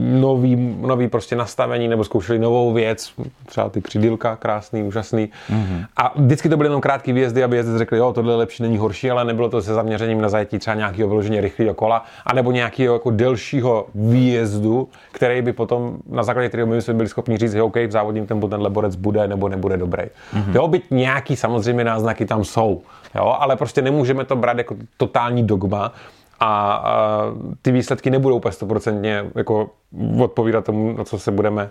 [0.00, 3.12] nový, nový prostě nastavení nebo zkoušeli novou věc,
[3.46, 5.28] třeba ty křidílka, krásný, úžasný.
[5.50, 5.86] Mm-hmm.
[5.96, 8.78] A vždycky to byly jenom krátké výjezdy, aby jezdec řekl, jo, tohle je lepší, není
[8.78, 12.94] horší, ale nebylo to se zaměřením na zajetí třeba nějakého vyloženě rychlého kola, anebo nějakého
[12.94, 17.62] jako delšího výjezdu, který by potom, na základě kterého my jsme byli schopni říct, že
[17.62, 20.02] OK, v závodním tempu tenhle borec bude nebo nebude dobrý.
[20.02, 20.54] Mm-hmm.
[20.54, 22.82] Jo, byť nějaký samozřejmě náznaky tam jsou,
[23.14, 25.92] jo, ale prostě nemůžeme to brát jako totální dogma,
[26.40, 27.20] a, a
[27.62, 29.70] ty výsledky nebudou úplně stoprocentně jako
[30.18, 31.70] odpovídat tomu, na co se budeme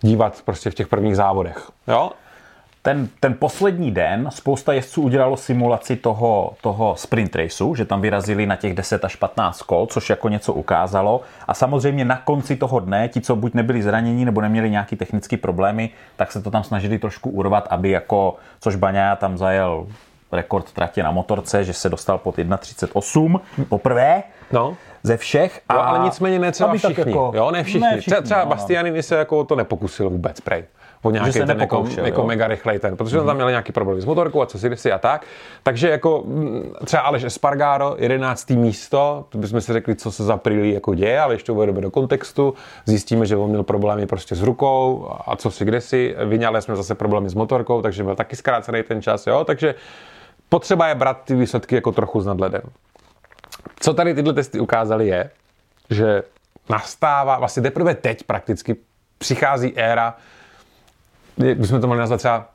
[0.00, 1.70] dívat prostě v těch prvních závodech.
[1.88, 2.10] Jo?
[2.82, 8.46] Ten, ten poslední den spousta jezdců udělalo simulaci toho, toho sprint raceu, že tam vyrazili
[8.46, 11.20] na těch 10 až 15 kol, což jako něco ukázalo.
[11.48, 15.36] A samozřejmě na konci toho dne, ti, co buď nebyli zranění nebo neměli nějaký technické
[15.36, 19.86] problémy, tak se to tam snažili trošku urvat, aby jako, což Baňa tam zajel
[20.32, 24.76] rekord tratě na motorce, že se dostal pod 1.38 poprvé No.
[25.02, 25.60] ze všech.
[25.72, 27.04] Jo, ale nicméně ne třeba všichni.
[27.06, 27.80] jako- jo, ne všichni.
[27.80, 28.50] Ne třeba všichni, třeba no, no.
[28.50, 30.64] Bastianini se jako to nepokusil vůbec prej.
[31.02, 32.26] O nějaký ten jako, nepokoušel, jako jo.
[32.26, 33.26] mega rychlej ten, protože mm-hmm.
[33.26, 35.26] tam měl nějaký problém s motorkou a co si si a tak.
[35.62, 38.50] Takže jako mm, třeba Aleš Espargaro, 11.
[38.50, 41.90] místo, to bychom si řekli, co se za Prilí jako děje, ale ještě uvedeme do
[41.90, 42.54] kontextu.
[42.86, 46.14] Zjistíme, že on měl problémy prostě s rukou a co si kde si.
[46.24, 49.44] Vyňali jsme zase problémy s motorkou, takže byl taky zkrácený ten čas, jo.
[49.44, 49.74] Takže
[50.50, 52.62] potřeba je brát ty výsledky jako trochu s nadhledem.
[53.80, 55.30] Co tady tyhle testy ukázaly je,
[55.90, 56.22] že
[56.70, 58.76] nastává, vlastně teprve teď prakticky
[59.18, 60.16] přichází éra,
[61.36, 62.48] jak bychom to mohli nazvat třeba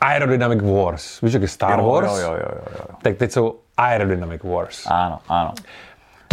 [0.00, 1.20] Aerodynamic Wars.
[1.20, 2.12] Víš, jak je Star Jo, Wars?
[2.12, 2.94] jo, jo, jo, jo, jo.
[3.02, 4.86] Tak teď jsou Aerodynamic Wars.
[4.86, 5.54] Ano, ano.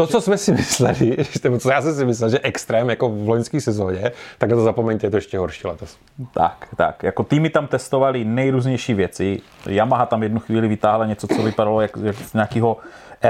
[0.01, 1.17] To, co jsme si mysleli,
[1.59, 5.07] co já jsem si myslel, že extrém jako v loňské sezóně, tak na to zapomeňte,
[5.07, 5.97] je to ještě horší letos.
[6.33, 7.03] Tak, tak.
[7.03, 9.41] Jako týmy tam testovali nejrůznější věci.
[9.65, 12.77] Yamaha tam jednu chvíli vytáhla něco, co vypadalo jak, jak z nějakého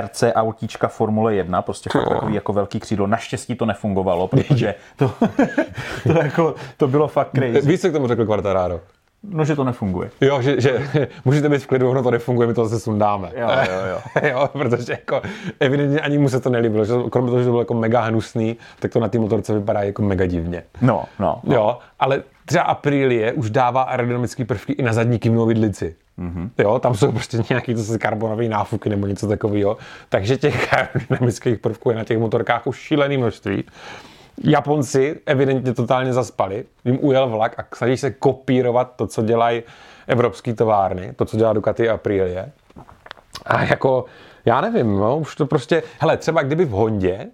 [0.01, 3.07] RC autíčka Formule 1, prostě fakt takový jako velký křídlo.
[3.07, 5.13] Naštěstí to nefungovalo, protože to,
[6.03, 7.61] to, jako, to bylo fakt crazy.
[7.61, 8.79] Víš, co k tomu řekl Quartararo?
[9.23, 10.09] No, že to nefunguje.
[10.21, 10.87] Jo, že, že
[11.25, 13.31] můžete být v klidu, ono to nefunguje, my to zase sundáme.
[13.35, 14.29] Jo, jo, jo.
[14.29, 15.21] jo, protože jako
[15.59, 18.57] evidentně ani mu se to nelíbilo, že kromě toho, že to bylo jako mega hnusný,
[18.79, 20.63] tak to na té motorce vypadá jako mega divně.
[20.81, 21.39] No, no.
[21.43, 21.55] no.
[21.55, 25.95] Jo, ale třeba Aprilie už dává aerodynamické prvky i na zadní kymnou vidlici.
[26.19, 26.49] Mm-hmm.
[26.57, 29.77] Jo, tam jsou prostě nějaký zase karbonové náfuky nebo něco takového.
[30.09, 33.63] Takže těch aerodynamických prvků je na těch motorkách už šílený množství.
[34.43, 39.63] Japonci evidentně totálně zaspali, jim ujel vlak a snaží se kopírovat to, co dělají
[40.07, 42.51] evropské továrny, to, co dělá Ducati a Aprilie.
[43.45, 44.05] A jako,
[44.45, 47.27] já nevím, no, už to prostě, hele, třeba kdyby v Hondě,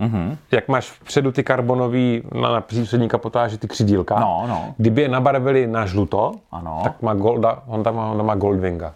[0.00, 0.36] mm-hmm.
[0.50, 4.74] jak máš vpředu ty karbonový, na, na přední kapotáži ty křidílka, No, no.
[4.76, 6.80] kdyby je nabarvili na žluto, Ano.
[6.84, 8.94] tak má Golda, Honda má, Honda má Goldwinga.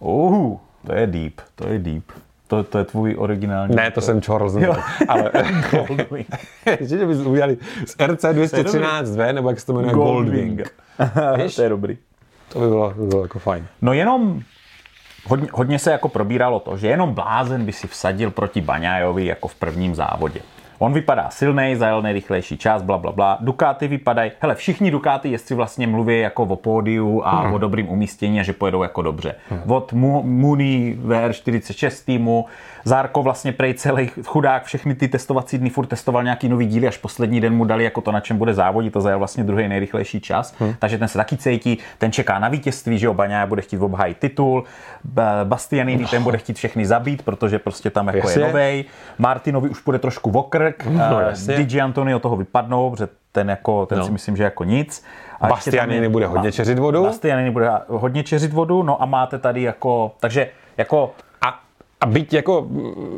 [0.00, 0.56] Uh,
[0.86, 2.04] to je deep, to je deep.
[2.48, 3.76] To, to je tvůj originální.
[3.76, 4.68] Ne, to jsem Charles, ne,
[5.08, 5.30] ale
[5.70, 6.26] Goldwing.
[6.80, 7.56] že bys udělali
[7.86, 10.62] z RC 213V, nebo jak se to jmenuje, Goldwing.
[10.96, 11.54] Goldwing.
[11.56, 11.98] to je dobrý.
[12.48, 13.66] To by bylo, by bylo jako fajn.
[13.82, 14.40] No jenom
[15.26, 19.48] hodně, hodně se jako probíralo to, že jenom blázen by si vsadil proti Baňájovi jako
[19.48, 20.40] v prvním závodě.
[20.78, 23.38] On vypadá silný, zajel nejrychlejší čas, bla, bla, bla.
[23.40, 27.54] Ducati vypadají, hele, všichni Ducati jezdci vlastně mluví jako o pódiu a hmm.
[27.54, 29.34] o dobrým umístění a že pojedou jako dobře.
[29.50, 29.60] Hmm.
[29.66, 32.46] Od Mooney VR46 týmu,
[32.86, 36.96] Zárko vlastně prej celý chudák, všechny ty testovací dny furt testoval nějaký nový díly, až
[36.96, 40.20] poslední den mu dali jako to, na čem bude závodit, to zajel vlastně druhý nejrychlejší
[40.20, 40.74] čas, hmm.
[40.78, 44.64] takže ten se taky cítí, ten čeká na vítězství, že Baňa bude chtít obhájit titul,
[45.44, 46.08] Bastianini no.
[46.08, 48.42] ten bude chtít všechny zabít, protože prostě tam jako jasně.
[48.42, 48.84] je novej,
[49.18, 50.30] Martinovi už bude trošku
[50.66, 51.16] vokrk, no,
[51.50, 54.04] uh, Digi Antonio toho vypadnou, protože ten, jako, ten no.
[54.04, 55.04] si myslím, že jako nic.
[55.40, 57.02] A Bastianini bude hodně čeřit vodu.
[57.02, 61.14] Bastianini bude hodně čeřit vodu, no a máte tady jako, takže jako
[62.00, 62.66] a byť jako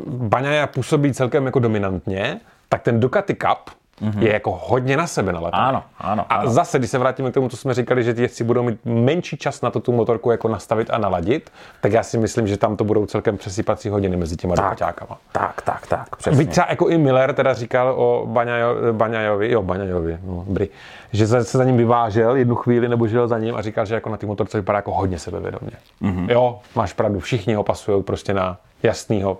[0.07, 4.21] Baňaja působí celkem jako dominantně, tak ten Ducati Cup mm-hmm.
[4.21, 5.63] je jako hodně na sebe nalepený.
[5.63, 6.51] Ano, ano, A ano.
[6.51, 9.37] zase, když se vrátíme k tomu, co jsme říkali, že ty jezdci budou mít menší
[9.37, 12.75] čas na to tu motorku jako nastavit a naladit, tak já si myslím, že tam
[12.75, 15.17] to budou celkem přesypací hodiny mezi těma Ducatiákama.
[15.31, 16.37] Tak, tak, tak, přesně.
[16.37, 20.67] Byť třeba jako i Miller teda říkal o Baňajo, Baňajovi, jo, Baňajovi, no, dobrý,
[21.11, 24.09] že se za ním vyvážel jednu chvíli nebo žil za ním a říkal, že jako
[24.09, 25.71] na té motorce vypadá jako hodně sebevědomě.
[26.01, 26.31] Mm-hmm.
[26.31, 29.37] Jo, máš pravdu, všichni ho pasují prostě na jasného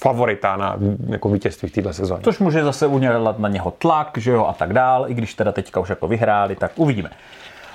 [0.00, 2.22] favorita na jako vítězství v této sezóně.
[2.22, 5.52] Což může zase udělat na něho tlak, že jo, a tak dál, i když teda
[5.52, 7.10] teďka už jako vyhráli, tak uvidíme.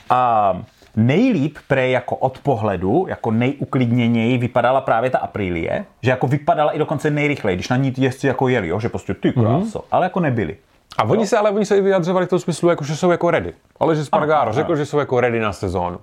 [0.10, 0.54] A
[0.96, 6.80] nejlíp pre jako od pohledu, jako nejuklidněněji vypadala právě ta Aprilie, že jako vypadala i
[6.80, 9.86] dokonce nejrychleji, když na ní jezdci jako jeli, jo, že prostě ty kráso, mm-hmm.
[9.92, 10.58] ale jako nebyli.
[10.98, 13.32] A oni se, ale oni se i vyjadřovali v tom smyslu, jako, že jsou jako
[13.32, 13.54] ready.
[13.80, 16.00] Ale že Spargaro řekl, že jsou jako ready na sezónu.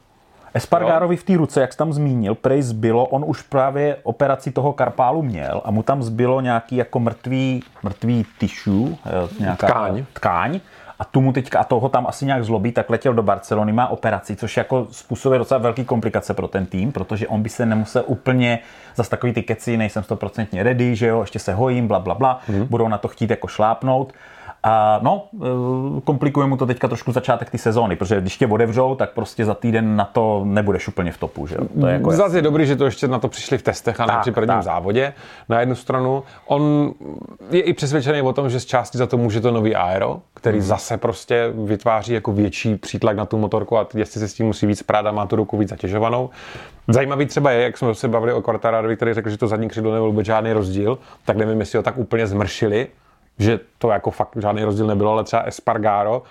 [0.54, 4.72] Espargarovi v té ruce, jak jsi tam zmínil, prej zbylo, on už právě operaci toho
[4.72, 10.04] karpálu měl a mu tam zbylo nějaký jako mrtvý, mrtvý tissue, eh, nějaká tkáň.
[10.12, 10.60] tkáň
[11.00, 13.88] a tu mu teďka, a toho tam asi nějak zlobí, tak letěl do Barcelony, má
[13.88, 18.04] operaci, což jako způsobuje docela velký komplikace pro ten tým, protože on by se nemusel
[18.06, 18.58] úplně,
[18.94, 22.40] zas takový ty keci, nejsem stoprocentně ready, že jo, ještě se hojím, bla, bla, bla,
[22.46, 22.66] hmm.
[22.66, 24.12] budou na to chtít jako šlápnout
[24.62, 28.94] a no, e, komplikuje mu to teďka trošku začátek ty sezóny, protože když tě odevřou,
[28.94, 31.46] tak prostě za týden na to nebudeš úplně v topu.
[31.46, 31.56] Že?
[31.80, 34.06] To je jako Zase je dobrý, že to ještě na to přišli v testech a
[34.06, 34.62] ne při prvním tak.
[34.62, 35.12] závodě.
[35.48, 36.92] Na jednu stranu, on
[37.50, 40.58] je i přesvědčený o tom, že z části za to může to nový aero, který
[40.58, 40.66] hmm.
[40.66, 44.66] zase prostě vytváří jako větší přítlak na tu motorku a jestli se s tím musí
[44.66, 46.30] víc prát a má tu ruku víc zatěžovanou.
[46.88, 49.92] Zajímavý třeba je, jak jsme se bavili o Quartararovi, který řekl, že to zadní křídlo
[49.92, 52.86] nebyl vůbec žádný rozdíl, tak nevím, jestli ho tak úplně zmršili,
[53.40, 56.22] že to jako fakt žádný rozdíl nebylo, ale třeba Espargaro,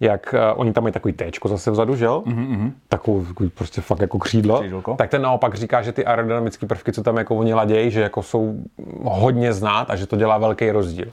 [0.00, 2.22] jak uh, oni tam mají takový téčko zase vzadu, že jo?
[2.26, 2.72] Mm-hmm.
[2.88, 4.58] Takovou, takový prostě fakt jako křídlo.
[4.58, 4.94] Křídlko.
[4.94, 8.22] Tak ten naopak říká, že ty aerodynamické prvky, co tam jako oni ladějí, že jako
[8.22, 8.56] jsou
[9.02, 11.06] hodně znát a že to dělá velký rozdíl.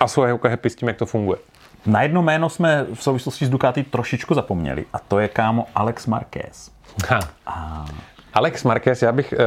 [0.00, 1.38] A jsou jako happy s tím, jak to funguje.
[1.86, 6.06] Na jedno jméno jsme v souvislosti s Ducati trošičku zapomněli a to je kámo Alex
[6.06, 6.70] Marquez.
[7.08, 7.20] Ha.
[7.46, 7.84] A...
[8.34, 9.44] Alex Marquez, já bych, eh,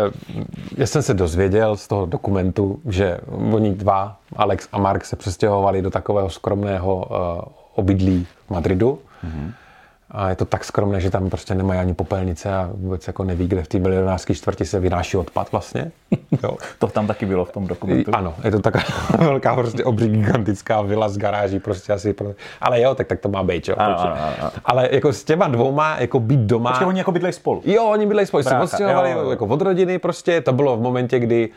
[0.77, 3.17] já jsem se dozvěděl z toho dokumentu, že
[3.51, 7.41] oni dva, Alex a Mark, se přestěhovali do takového skromného eh,
[7.75, 8.99] obydlí v Madridu.
[9.25, 9.53] Mm-hmm
[10.13, 13.47] a je to tak skromné, že tam prostě nemají ani popelnice a vůbec jako neví,
[13.47, 15.91] kde v té milionářské čtvrti se vynáší odpad vlastně.
[16.43, 16.57] Jo.
[16.79, 18.11] to tam taky bylo v tom dokumentu.
[18.15, 18.83] Ano, je to taková
[19.17, 22.13] velká prostě obří gigantická vila z garáží prostě asi.
[22.13, 22.31] Pro...
[22.61, 23.75] Ale jo, tak, tak to má být, jo.
[23.77, 24.51] Ano, ano, ano.
[24.65, 26.69] Ale jako s těma dvouma jako být doma.
[26.69, 27.61] Počkej, oni jako bydlejí spolu.
[27.65, 30.41] Jo, oni bydlejí spolu, se odstěhovali jako od rodiny prostě.
[30.41, 31.49] To bylo v momentě, kdy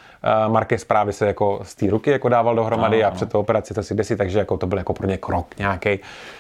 [0.46, 3.40] uh, Marquez právě se jako z té ruky jako dával dohromady ano, a před tou
[3.40, 5.98] operací to si desi, takže jako to byl jako pro ně krok nějaký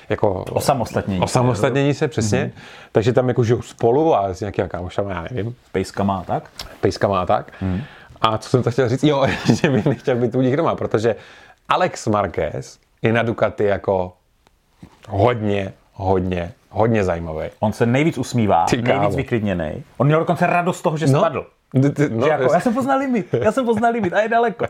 [0.08, 1.20] jako osamostatnění.
[1.20, 2.44] Osamostatnění se, přesně.
[2.44, 2.60] Mm-hmm.
[2.92, 5.56] Takže tam jako žijou spolu a s nějakými kámošama, já nevím.
[5.72, 6.50] Pejska má tak?
[6.80, 7.52] Pejska má tak.
[7.60, 7.80] Mm.
[8.20, 9.04] A co jsem to chtěl říct?
[9.04, 9.26] Jo,
[9.62, 11.16] že bych nechtěl být u nich doma, protože
[11.68, 14.12] Alex Marquez je na Ducati jako
[15.08, 17.46] hodně, hodně, hodně zajímavý.
[17.60, 19.84] On se nejvíc usmívá, nejvíc vyklidněný.
[19.96, 21.46] On měl dokonce radost z toho, že no, spadl.
[22.10, 24.66] No, jako, já jsem poznal limit, já jsem poznal limit a je daleko.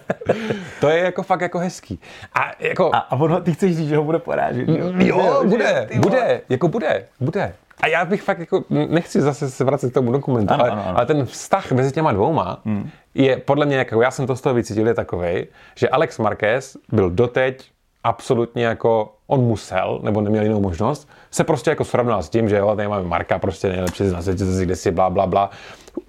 [0.80, 2.00] to je jako fakt jako hezký.
[2.34, 2.90] A, jako...
[2.94, 4.68] a, a on, ty chceš říct, že ho bude porážet.
[4.68, 7.52] Jo, jo bude, bude, bude, jako bude, bude.
[7.80, 10.82] A já bych fakt jako, nechci zase se vracet k tomu dokumentu, ano, ale, ano,
[10.86, 10.98] ano.
[10.98, 12.90] ale ten vztah mezi těma dvouma hmm.
[13.14, 16.76] je podle mě, jako já jsem to z toho vycítil, je takový, že Alex Marquez
[16.92, 17.70] byl doteď
[18.04, 22.56] absolutně jako on musel, nebo neměl jinou možnost, se prostě jako srovnal s tím, že
[22.56, 25.50] jo, tady máme Marka, prostě nejlepší na světě, kde si bla, bla, bla.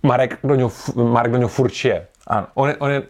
[0.03, 2.07] Marek do něho, Mark do něho furt je.
[2.27, 2.47] Ano.
[2.53, 3.03] On je, on je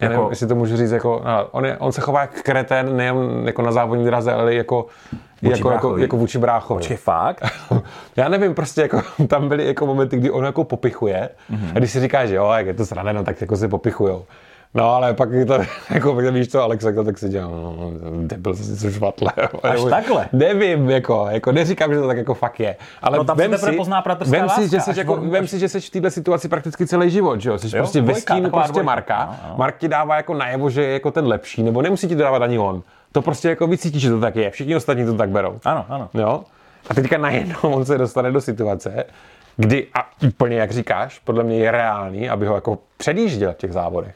[0.00, 2.42] já nevím, jako, jestli to můžu říct, jako, no, on, je, on se chová jak
[2.42, 4.86] kretén, nejen jako na závodní draze, ale jako,
[5.42, 6.78] jako, jako, jako vůči bráchovi.
[6.78, 7.44] Počkej, fakt?
[8.16, 11.70] já nevím, prostě jako, tam byly jako momenty, kdy on jako popichuje mm-hmm.
[11.74, 14.24] a když si říká, že jo, jak je to srané, no, tak jako se popichujou.
[14.76, 15.58] No, ale pak je to,
[15.90, 17.90] jako, víš co, Alex, to tak si dělal, no, no,
[18.26, 19.32] debil, jsi co švatle.
[19.62, 20.28] Až takhle?
[20.32, 22.76] Nevím, jako, jako, neříkám, že to tak jako fakt je.
[23.02, 25.80] Ale No, tam se teprve pozná vem si, že jsi, jako, vem si, že jsi
[25.80, 27.58] v této situaci prakticky celý život, že jo?
[27.58, 28.86] Jsi Jo, prostě ve stínu prostě dvojka.
[28.86, 29.26] Marka.
[29.26, 29.54] No, no.
[29.58, 32.42] Mark ti dává jako najevo, že je jako ten lepší, nebo nemusí ti to dávat
[32.42, 32.82] ani on.
[33.12, 34.50] To prostě jako vycítíš, že to tak je.
[34.50, 35.58] Všichni ostatní to tak berou.
[35.64, 36.08] Ano, ano.
[36.14, 36.44] Jo?
[36.90, 39.04] A teďka najednou on se dostane do situace,
[39.56, 43.72] kdy, a úplně jak říkáš, podle mě je reálný, aby ho jako předjížděl v těch
[43.72, 44.14] závodech.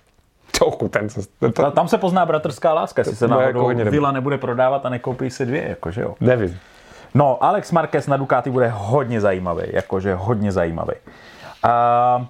[0.61, 3.90] Trochu ten, ten Ta- Tam se pozná bratrská láska, jestli se jako náhodou dobrý.
[3.90, 6.14] Vila nebude prodávat a nekoupí si dvě, jakože jo.
[6.20, 6.59] nevím.
[7.14, 10.92] No, Alex Marquez na Ducati bude hodně zajímavý, jakože hodně zajímavý.
[11.62, 12.27] A,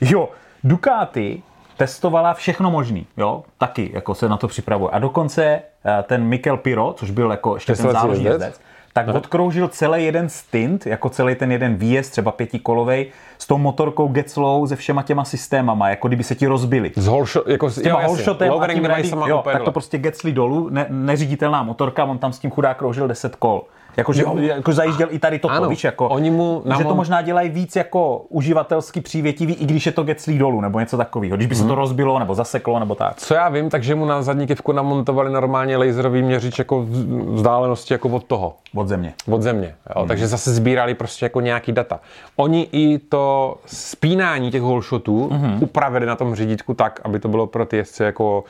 [0.00, 0.28] jo,
[0.64, 1.42] Ducati
[1.76, 4.90] testovala všechno možný, jo, taky jako se na to připravuje.
[4.90, 8.60] A dokonce eh, ten Mikel Piro, což byl jako ještě ten záložní jezdec?
[8.92, 13.06] Tak odkroužil celý jeden stint, jako celý ten jeden výjezd, třeba pětikolovej,
[13.38, 16.92] s tou motorkou Getzlow, se všema těma systémama, jako kdyby se ti rozbili.
[16.96, 19.72] S holšo, jako s S těma jo, holshotem a tím sama jo, úplně tak to
[19.72, 23.62] prostě Getsli dolů, ne, neřiditelná motorka, on tam s tím chudák kroužil 10 kol.
[23.96, 27.22] Jakože jako zajížděl i tady toto, Ano, víš, jako, oni mu že to mo- možná
[27.22, 31.46] dělají víc jako uživatelsky přívětivý, i když je to Getslí dolů, nebo něco takového, když
[31.46, 31.62] by Mhm.
[31.62, 33.16] se to rozbilo, nebo zaseklo, nebo tak.
[33.16, 37.94] Co já vím, takže mu na zadní kivku namontovali normálně laserový měřič jako vz- vzdálenosti
[37.94, 38.54] jako od toho.
[38.74, 39.14] Od země.
[39.30, 39.74] Od země.
[39.96, 40.04] Jo?
[40.08, 42.00] Takže zase sbírali prostě jako nějaký data.
[42.36, 47.66] Oni i to spínání těch holshotů upravili na tom řídítku tak, aby to bylo pro
[47.66, 48.44] ty jezdce jako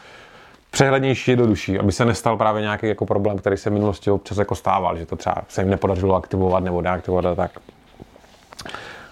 [0.70, 4.54] přehlednější, jednodušší, aby se nestal právě nějaký jako problém, který se v minulosti občas jako
[4.54, 7.50] stával, že to třeba se jim nepodařilo aktivovat nebo deaktivovat a tak.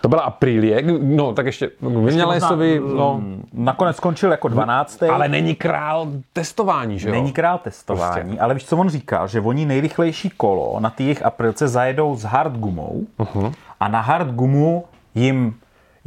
[0.00, 3.20] To byla Aprilie, no tak ještě Vinalesovi, no,
[3.52, 5.02] Nakonec skončil jako 12.
[5.02, 7.14] ale není král testování, že jo?
[7.14, 8.40] Není král testování, Prostě.
[8.40, 9.28] ale víš, co on říkal?
[9.28, 13.52] Že oni nejrychlejší kolo na té jejich aprilce zajedou s hard gumou Mhm.
[13.80, 15.54] a na hard gumu jim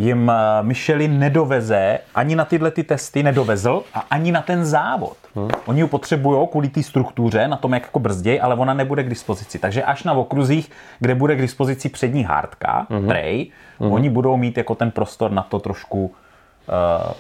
[0.02, 5.18] jim eh, Michelin nedoveze, ani na tyhle ty testy nedovezl a ani na ten závod.
[5.36, 5.50] Mhm.
[5.66, 9.10] Oni ji potřebují kvůli té struktuře, na tom, jak jako brzděj, ale ona nebude k
[9.10, 9.60] dispozici.
[9.60, 13.08] Takže až na okruzích, kde bude k dispozici přední hardka, Mhm.
[13.08, 13.48] tray,
[13.80, 16.06] oni budou mít jako ten prostor na to trošku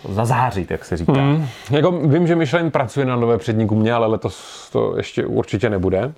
[0.05, 1.11] uh, zazářit, jak se říká.
[1.13, 5.69] Mm, jako vím, že Michelin pracuje na nové přední gumě, ale letos to ještě určitě
[5.69, 6.11] nebude.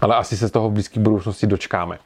[0.00, 1.98] Ale asi se z toho v blízké budoucnosti dočkáme.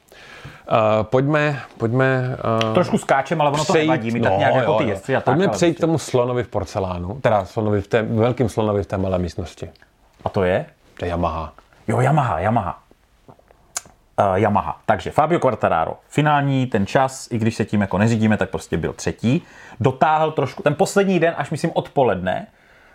[0.70, 2.36] Uh, pojďme, pojďme
[2.68, 5.24] uh, Trošku skáčem, ale ono to nevadí, my tak nějak jako ty jezdci a tak.
[5.24, 8.86] Pojďme přejít k prostě- tomu slonovi v porcelánu, teda slonovi v té, velkým slonovi v
[8.86, 9.70] té malé místnosti.
[10.24, 10.66] A to je?
[10.98, 11.52] To je Yamaha.
[11.88, 12.78] Jo, Yamaha, Yamaha.
[14.20, 14.76] Uh, Yamaha.
[14.86, 18.92] Takže Fabio Quartararo, finální ten čas, i když se tím jako neřídíme, tak prostě byl
[18.92, 19.42] třetí.
[19.80, 22.46] Dotáhl trošku, ten poslední den, až myslím odpoledne,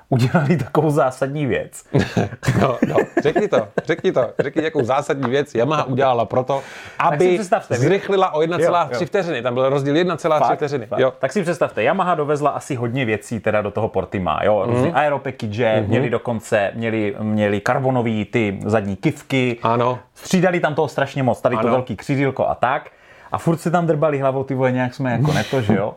[0.09, 1.83] udělali takovou zásadní věc.
[2.61, 6.61] No, no, řekni to, řekni to, řekni, jakou zásadní věc Yamaha udělala proto,
[6.99, 7.39] aby
[7.69, 9.05] zrychlila o Jo, 1,3 jo.
[9.05, 9.41] vteřiny.
[9.41, 10.57] Tam byl rozdíl 1,3 Fakt?
[10.57, 10.85] vteřiny.
[10.85, 10.99] Fakt.
[10.99, 11.13] Jo.
[11.19, 14.75] Tak si představte, Yamaha dovezla asi hodně věcí teda do toho Portima, jo, Mhm.
[14.75, 19.99] různý aeropackage, měli dokonce, měli, měli karbonový ty zadní kivky, Ano.
[20.13, 21.71] střídali tam toho strašně moc, tady to Ano.
[21.71, 22.89] velký křídílko a tak.
[23.31, 25.93] A furt si tam drbali hlavou, ty vole, nějak jsme jako neto, že jo.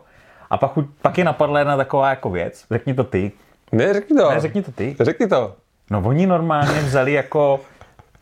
[0.49, 3.31] A pak, pak je napadla jedna taková jako věc, řekni to ty,
[3.71, 4.29] Ne, řekni to.
[4.29, 4.95] ne, řekni to ty.
[4.99, 5.53] Řekni to.
[5.91, 7.59] No oni normálně vzali jako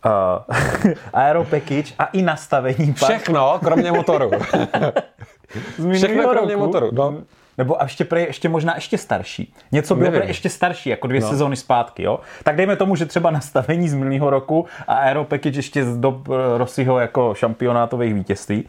[0.06, 4.32] uh, aeropackage a i nastavení pak Všechno, kromě motoru.
[5.94, 6.66] Všechno kromě roku.
[6.66, 6.90] motoru.
[6.92, 7.14] No.
[7.58, 9.54] Nebo a ještě, prej, ještě možná ještě starší.
[9.72, 10.20] Něco bylo Nevím.
[10.20, 11.30] prej ještě starší, jako dvě no.
[11.30, 12.20] sezóny zpátky, jo?
[12.44, 16.58] Tak dejme tomu, že třeba nastavení z minulého roku a aeropackage ještě z dob eh,
[16.58, 18.68] Rossiho jako šampionátových vítězství.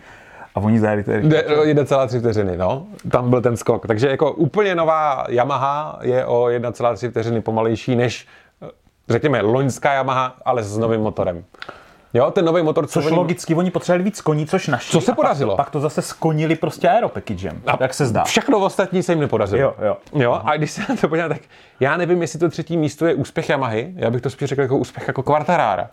[0.59, 2.87] A oni zajeli o 1,3 vteřiny, no.
[3.11, 3.87] Tam byl ten skok.
[3.87, 8.27] Takže jako úplně nová Yamaha je o 1,3 vteřiny pomalejší než,
[8.63, 8.67] eh,
[9.09, 11.45] řekněme, loňská Yamaha, ale s novým motorem.
[12.15, 14.93] Jo, ten nový motor, co Což oni- logicky oni potřebovali víc koní, což našli.
[14.93, 15.57] Co se a pak- podařilo?
[15.57, 18.25] Pak, to zase skonili prostě aeropackagem, jak se zdá.
[18.25, 19.61] Všechno ostatní se jim nepodařilo.
[19.63, 19.97] Jo, jo.
[20.15, 21.41] jo a když se na to podívám, tak
[21.81, 24.77] já nevím, jestli to třetí místo je úspěch Yamahy, já bych to spíš řekl jako
[24.79, 25.91] úspěch jako Quartarara.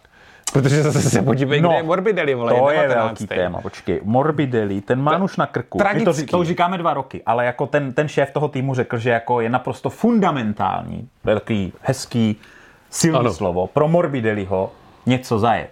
[0.53, 3.05] Protože zase se podívej, no, kde je Morbidelli, vole, to je 19.
[3.05, 4.01] velký téma, počkej.
[4.03, 5.77] Morbidelli, ten má už na krku.
[5.77, 6.25] My to, tragický.
[6.25, 9.41] to už říkáme dva roky, ale jako ten, ten šéf toho týmu řekl, že jako
[9.41, 12.35] je naprosto fundamentální, takový hezký,
[12.89, 13.27] silný Ano.
[13.29, 13.33] ano.
[13.33, 14.71] slovo, pro Morbidelliho
[15.05, 15.69] něco zajet.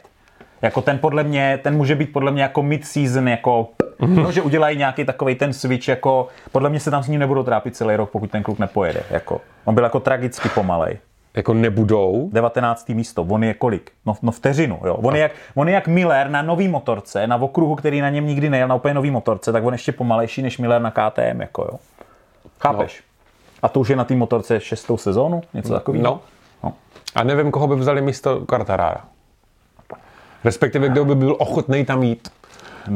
[0.62, 3.68] Jako ten podle mě, ten může být podle mě jako mid-season, jako,
[4.00, 4.24] Mhm.
[4.24, 7.44] no, že udělají nějaký takový ten switch, jako, podle mě se tam s ním nebudou
[7.44, 9.04] trápit celý rok, pokud ten kluk nepojede.
[9.12, 9.42] Jako.
[9.66, 10.98] On byl jako tragicky pomalej.
[11.36, 12.30] Jako nebudou.
[12.34, 12.90] 19.
[12.90, 13.92] místo, on je kolik?
[14.06, 14.94] No, no vteřinu, jo.
[14.96, 18.28] On je, jak, on je jak Miller na nový motorce, na okruhu, který na něm
[18.28, 21.62] nikdy nejel, na úplně nový motorce, tak on ještě pomalejší než Miller na KTM, jako
[21.62, 21.80] jo.
[22.60, 23.04] Chápeš?
[23.62, 26.04] A to už je na té motorce šestou sezónu, něco takového?
[26.04, 26.22] No.
[26.64, 26.74] no.
[27.16, 29.06] A nevím, koho by vzali místo Quartarara.
[30.44, 32.30] Respektive, kdo by byl ochotný tam jít.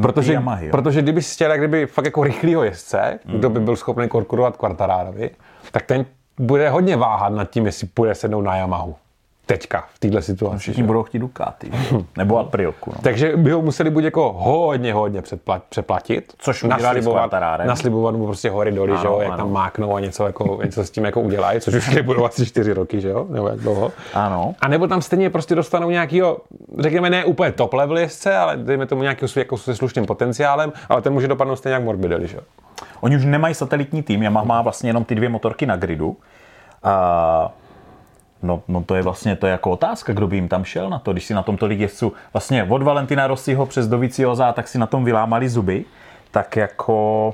[0.02, 4.08] Protože, Yamahy, protože kdyby si chtěl, kdyby fakt jako rychlýho jezdce, kdo by byl schopný
[4.08, 5.30] konkurovat Quartararovi,
[5.72, 6.06] tak ten
[6.40, 8.96] bude hodně váhat nad tím, jestli půjde sednout na Yamahu.
[9.48, 10.58] Teďka, v této situaci.
[10.58, 11.72] Všichni budou chtít Ducati.
[12.18, 12.92] Nebo Aprilku.
[12.96, 13.02] No.
[13.04, 16.34] Takže by ho museli buď jako hodně, hodně předplat, přeplatit.
[16.38, 16.66] Což
[17.04, 17.68] Quartararem.
[17.68, 19.38] Naslibovat mu prostě hory doly, Ano, že jo, jak ano.
[19.38, 22.74] tam máknou a něco, jako, něco s tím jako udělají, což už nebudou asi čtyři
[22.74, 23.92] roky, že jo, nebo jak dlouho.
[24.14, 24.56] Ano.
[24.62, 26.38] A nebo tam stejně prostě dostanou nějakýho,
[26.80, 30.74] řekněme, ne úplně top level jezdce, ale dejme tomu nějakého s- jako se slušným potenciálem,
[30.90, 32.44] ale ten může dopadnout stejně jak Morbidelli, že jo.
[33.02, 36.18] Oni už nemají satelitní tým, Yamaha má vlastně jenom ty dvě motorky na gridu.
[36.84, 37.52] A
[38.44, 41.00] no, no to je vlastně to je jako otázka, kdo by jim tam šel na
[41.00, 44.78] to, když si na tom tolik jezdců, vlastně od Valentina Rossiho přes Dovicioza, tak si
[44.78, 45.86] na tom vylámali zuby,
[46.32, 47.34] tak jako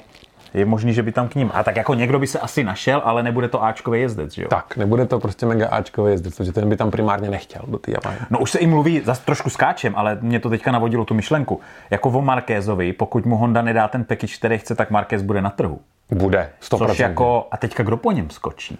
[0.54, 3.02] je možný, že by tam k ním, a tak jako někdo by se asi našel,
[3.06, 4.48] ale nebude to Ačkový jezdec, že jo?
[4.50, 7.92] Tak, nebude to prostě mega Ačkový jezdec, protože ten by tam primárně nechtěl do té
[7.92, 8.26] Yamahy.
[8.30, 11.60] No už se i mluví, zase trošku skáčem, ale mě to teďka navodilo tu myšlenku.
[11.89, 15.50] Jako o Markézovi, pokud mu Honda nedá ten package, který chce, tak Markéz bude na
[15.50, 15.80] trhu.
[16.12, 16.88] Bude, 100%.
[16.88, 18.80] Což jako, a teďka kdo po něm skočí?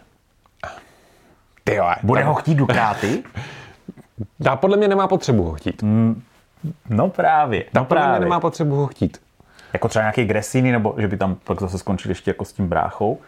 [1.64, 3.24] Ty jo, Bude ho chtít Ducati?
[4.40, 5.84] Dá, podle mě nemá potřebu ho chtít.
[6.90, 9.18] No právě, no podle mě nemá potřebu ho chtít.
[9.74, 12.68] Jako třeba nějaký Gresini, nebo že by tam pak zase skončil ještě jako s tím
[12.68, 13.20] bráchou.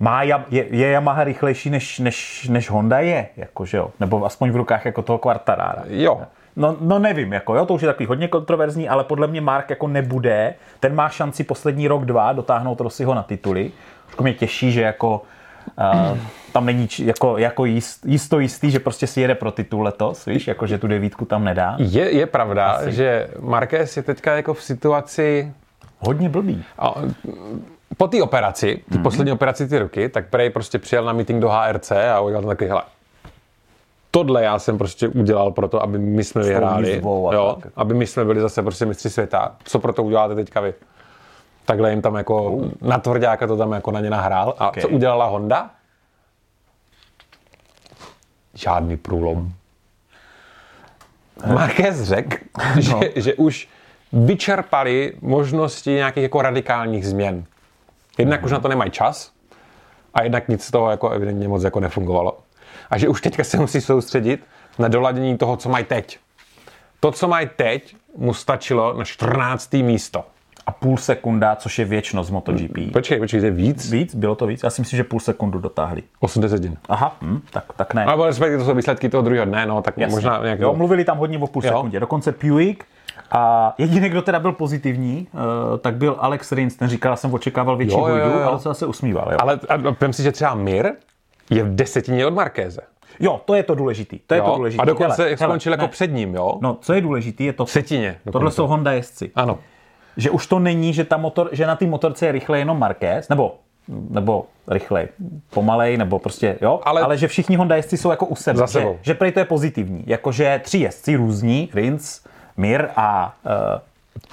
[0.00, 3.90] Má, je, je Yamaha rychlejší než, než, než Honda je, jakože jo.
[4.00, 5.82] Nebo aspoň v rukách jako toho Quartarara.
[5.88, 6.20] Jo.
[6.56, 9.70] No, no nevím, jako jo, to už je takový hodně kontroverzní, ale podle mě Mark
[9.70, 10.54] jako nebude.
[10.80, 13.72] Ten má šanci poslední rok, dva dotáhnout Rossiho na tituly.
[14.06, 15.22] Trošku mě těší, že jako
[15.78, 16.18] uh,
[16.52, 20.24] tam není či- jako, jako jist, jisto jistý, že prostě si jede pro titul letos,
[20.24, 21.76] víš, jako že tu devítku tam nedá.
[21.78, 22.92] Je, je pravda, Asi.
[22.92, 25.52] že Marquez je teďka jako v situaci,
[25.98, 26.64] Hodně blbý.
[26.78, 26.94] a,
[27.96, 29.02] po té operaci, ty mm-hmm.
[29.02, 32.48] poslední operaci ty ruky, tak Prej prostě přijel na meeting do HRC a udělal tam
[32.48, 32.82] takový, hele,
[34.10, 37.72] tohle já jsem prostě udělal pro to, aby my jsme vyhráli, jo, tak.
[37.76, 39.52] aby my jsme byli zase prostě mistři světa.
[39.64, 40.74] Co pro to uděláte teďka vy?
[41.66, 44.54] Takhle jim tam jako na tvrdáka to tam jako na ně nahrál.
[44.58, 44.82] A Okay.
[44.82, 45.70] co udělala Honda?
[48.54, 49.52] Žádný průlom.
[51.54, 52.36] Marquez řekl,
[52.78, 53.00] že, No.
[53.16, 53.68] že už
[54.12, 57.44] vyčerpali možnosti nějakých jako radikálních změn.
[58.18, 59.32] Jednak už na to nemají čas
[60.14, 62.38] a jednak nic z toho jako evidentně moc jako nefungovalo.
[62.90, 64.44] A že už teďka se musí soustředit
[64.78, 66.18] na doladění toho, co mají teď.
[67.00, 69.72] To, co mají teď, mu stačilo na 14.
[69.72, 70.24] místo.
[70.66, 72.92] A půl sekunda, což je věčnost v MotoGP.
[72.92, 73.90] Počkej, počkej, to je víc?
[73.90, 74.14] Víc?
[74.14, 74.62] Bylo to víc?
[74.62, 76.02] Já si myslím, že půl sekundu dotáhli.
[76.20, 76.76] 80 hodin.
[76.88, 78.04] Aha, hm, tak, tak ne.
[78.04, 80.14] Alebo respektive to jsou výsledky toho druhého dne, no, tak Jasně.
[80.16, 80.60] možná nějak...
[80.60, 81.70] Jo, mluvili tam hodně o půl Jo.
[81.72, 82.00] sekundě.
[82.00, 82.84] Dokonce Puig
[83.30, 86.76] a jediný, kdo teda byl pozitivní, eh, tak byl Alex Rins.
[86.76, 88.42] Ten říkal, jsem očekával větší Jo, jo, jo.
[88.48, 89.28] ale se zase usmíval.
[89.32, 89.36] Jo.
[89.40, 89.60] Ale
[90.00, 90.92] vem si, že třeba Mir
[91.50, 92.80] je v desetině od Markéze.
[93.20, 94.18] jo, to je to důležitý.
[94.26, 94.54] To je to Jo?
[94.56, 94.80] důležitý.
[94.80, 95.92] A dokonce Hele, skončil hele, jako ne.
[95.92, 96.58] před ním, jo?
[96.62, 98.16] No, co je důležitý, je to, Třetině.
[98.24, 98.56] tohle dokonce.
[98.56, 99.30] jsou Honda jezdci.
[99.34, 99.58] Ano.
[100.16, 103.28] Že už to není, že, ta motor, že na té motorce je rychle jenom Marquez,
[103.28, 103.54] nebo
[104.10, 105.08] nebo rychlej,
[105.50, 108.58] pomalej, nebo prostě, jo, ale, Ale- že všichni Honda jezdci jsou jako u sebe.
[108.58, 108.98] Za že, sebou.
[109.02, 110.04] že prej to je pozitivní.
[110.06, 112.20] Jakože tři jezdci různí, Rins,
[112.56, 113.52] Mir a uh,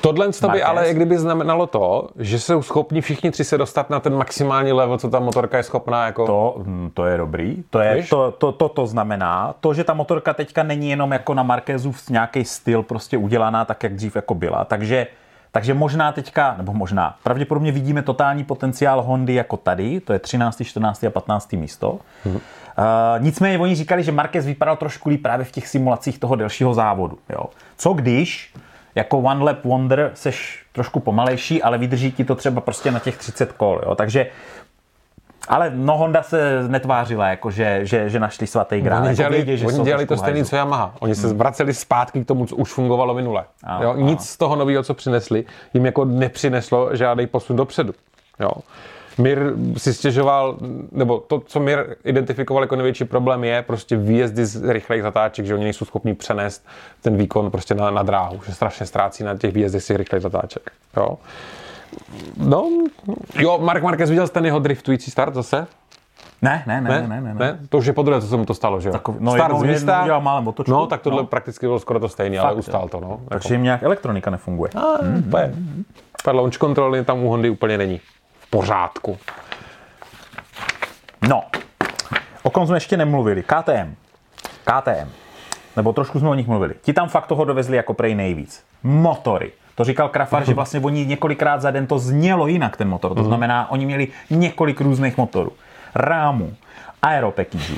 [0.02, 3.90] Tohle to by ale jak kdyby znamenalo to, že jsou schopni všichni tři se dostat
[3.90, 6.26] na ten maximální level, co ta motorka je schopná jako...
[6.26, 7.64] To, hm, to je dobrý.
[7.70, 8.10] To, je, Víš?
[8.10, 12.10] to, to, to, to znamená, to, že ta motorka teďka není jenom jako na Marquezův
[12.10, 14.66] nějaký styl prostě udělaná tak, jak dřív jako byla.
[14.66, 15.08] Takže,
[15.54, 20.64] takže možná teďka, nebo možná, pravděpodobně vidíme totální potenciál Hondy jako tady, to je 13.,
[20.64, 21.04] 14.
[21.04, 21.54] a 15.
[21.54, 22.00] místo.
[22.26, 22.34] Uh,
[23.20, 27.18] nicméně oni říkali, že Marquez vypadal trošku líp právě v těch simulacích toho delšího závodu.
[27.30, 27.46] Jo.
[27.78, 28.54] Co když
[28.96, 33.18] jako One Lap Wonder seš trošku pomalejší, ale vydrží ti to třeba prostě na těch
[33.18, 33.82] 30 kol.
[33.86, 33.96] Jo.
[33.96, 34.28] Takže
[35.48, 39.00] ale no Honda se netvářila, jako že, že, že našli svatý grál.
[39.00, 40.96] Oni jako dělali, vědě, že oni dělali to stejné, co Yamaha.
[41.00, 43.44] Oni se vraceli zpátky k tomu, co už fungovalo minule.
[43.64, 43.96] Ano, jo?
[43.96, 47.94] Nic z toho nového, co přinesli, jim jako nepřineslo žádný posun dopředu.
[48.40, 48.52] Jo?
[49.18, 50.58] Mir si stěžoval,
[50.92, 55.54] nebo to, co Mir identifikoval jako největší problém, je prostě výjezdy z rychlých zatáček, že
[55.54, 56.66] oni nejsou schopni přenést
[57.02, 60.72] ten výkon prostě na, na dráhu, že strašně ztrácí na těch výjezdech z rychlých zatáček.
[60.98, 61.18] Jo?
[62.38, 62.70] No,
[63.36, 65.68] jo, Mark Marquez viděl jsi ten jeho driftující start zase?
[66.42, 67.34] Ne, ne, ne, ne, ne, ne.
[67.34, 67.60] ne?
[67.70, 68.94] To už je podruhé, co se mu to stalo, že jo?
[68.94, 70.72] Takový- no, Start jednou- z místa, jednou málem otočku.
[70.72, 71.28] No, tak tohle No.
[71.28, 73.08] prakticky bylo skoro to stejné, ale ustál to, no.
[73.10, 74.72] Jako, Takže jim nějak elektronika nefunguje.
[74.76, 74.82] a,
[75.28, 75.54] úplně.
[76.24, 78.02] Ta launch control tam u Hondy úplně není.
[78.40, 79.18] V pořádku.
[81.30, 81.44] No,
[82.44, 83.44] o kom jsme ještě nemluvili.
[83.44, 83.96] KTM.
[84.64, 85.10] KTM.
[85.76, 86.74] Nebo trošku jsme o nich mluvili.
[86.82, 88.64] Ti tam fakt toho dovezli jako prej nejvíc.
[88.84, 89.52] Motory.
[89.76, 93.16] To říkal Krafar, že vlastně oni několikrát za den to znělo jinak, ten motor.
[93.16, 95.52] To znamená, oni měli několik různých motorů.
[95.96, 96.54] Rámů,
[97.02, 97.78] aeropackagů.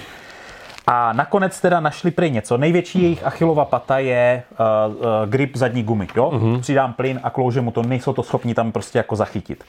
[0.88, 2.58] A nakonec teda našli prej něco.
[2.58, 4.44] Největší jejich achilová pata je
[4.90, 6.08] uh, uh, grip zadní gumy.
[6.16, 6.32] Jo?
[6.62, 9.64] Přidám plyn a klouže mu to, nejsou to schopni tam prostě jako zachytit.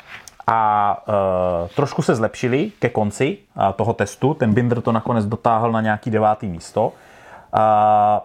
[0.46, 4.34] A uh, trošku se zlepšili ke konci uh, toho testu.
[4.34, 6.86] Ten Binder to nakonec dotáhl na nějaký devátý místo.
[6.86, 8.20] Uh,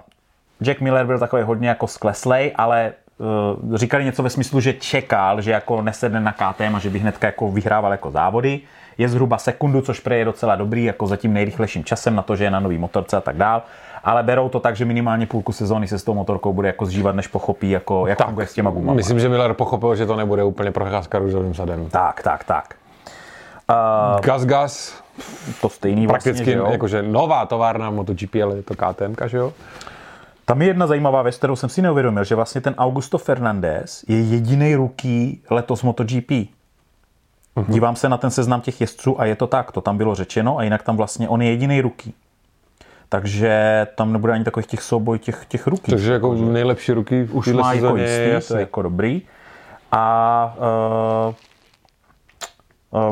[0.61, 2.93] Jack Miller byl takový hodně jako skleslej, ale
[3.74, 7.28] říkali něco ve smyslu, že čekal, že jako nesedne na KTM a že by hnedka
[7.28, 8.59] jako vyhrával jako závody.
[8.97, 12.36] Je zhruba sekundu, což pre je docela dobrý, jako za tím nejrychlejším časem na to,
[12.36, 13.61] že je na nový motorce a tak dál.
[14.03, 17.15] Ale berou to tak, že minimálně půlku sezóny se s tou motorkou bude jako zžívat,
[17.15, 18.93] než pochopí, jako, jak funguje s těma gumama.
[18.93, 21.89] Myslím, že Miller pochopil, že to nebude úplně procházka růžovým sadem.
[21.89, 22.76] Tak, tak, tak.
[23.69, 25.01] Uh, gas, gas.
[25.61, 26.67] To stejný Prakticky, vlastně, že jo?
[26.72, 29.53] jakože nová továrna MotoGP, ale je to KTM, že jo?
[30.45, 34.21] Tam je jedna zajímavá věc, kterou jsem si neuvědomil, že vlastně ten Augusto Fernandez je
[34.21, 36.31] jediný ruký letos MotoGP.
[36.31, 37.65] Uh-huh.
[37.67, 40.57] Dívám se na ten seznam těch jezdců a je to tak, to tam bylo řečeno
[40.57, 42.13] a jinak tam vlastně on je jediný ruký.
[43.09, 45.91] Takže tam nebude ani takových těch souboj těch, těch ruký.
[45.91, 49.21] Takže jako nejlepší ruky v Už má jako jistý, je jako dobrý.
[49.91, 50.55] A
[51.27, 51.33] uh,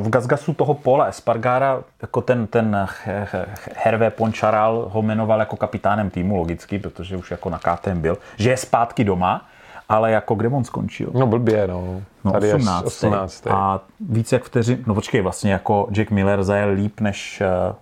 [0.02, 6.10] v Gazgasu toho Pola Espargara, jako ten, ten He- Hervé Poncharal ho jmenoval jako kapitánem
[6.10, 9.46] týmu, logicky, protože už jako na KTM byl, že je zpátky doma,
[9.90, 11.10] ale jako kde on skončil?
[11.14, 12.02] No blbě, no.
[12.24, 12.82] No, Tady 18.
[12.84, 13.48] je 18.
[13.48, 17.74] A víc jak vteřin, no počkej, vlastně jako Jack Miller zajel líp než, eh,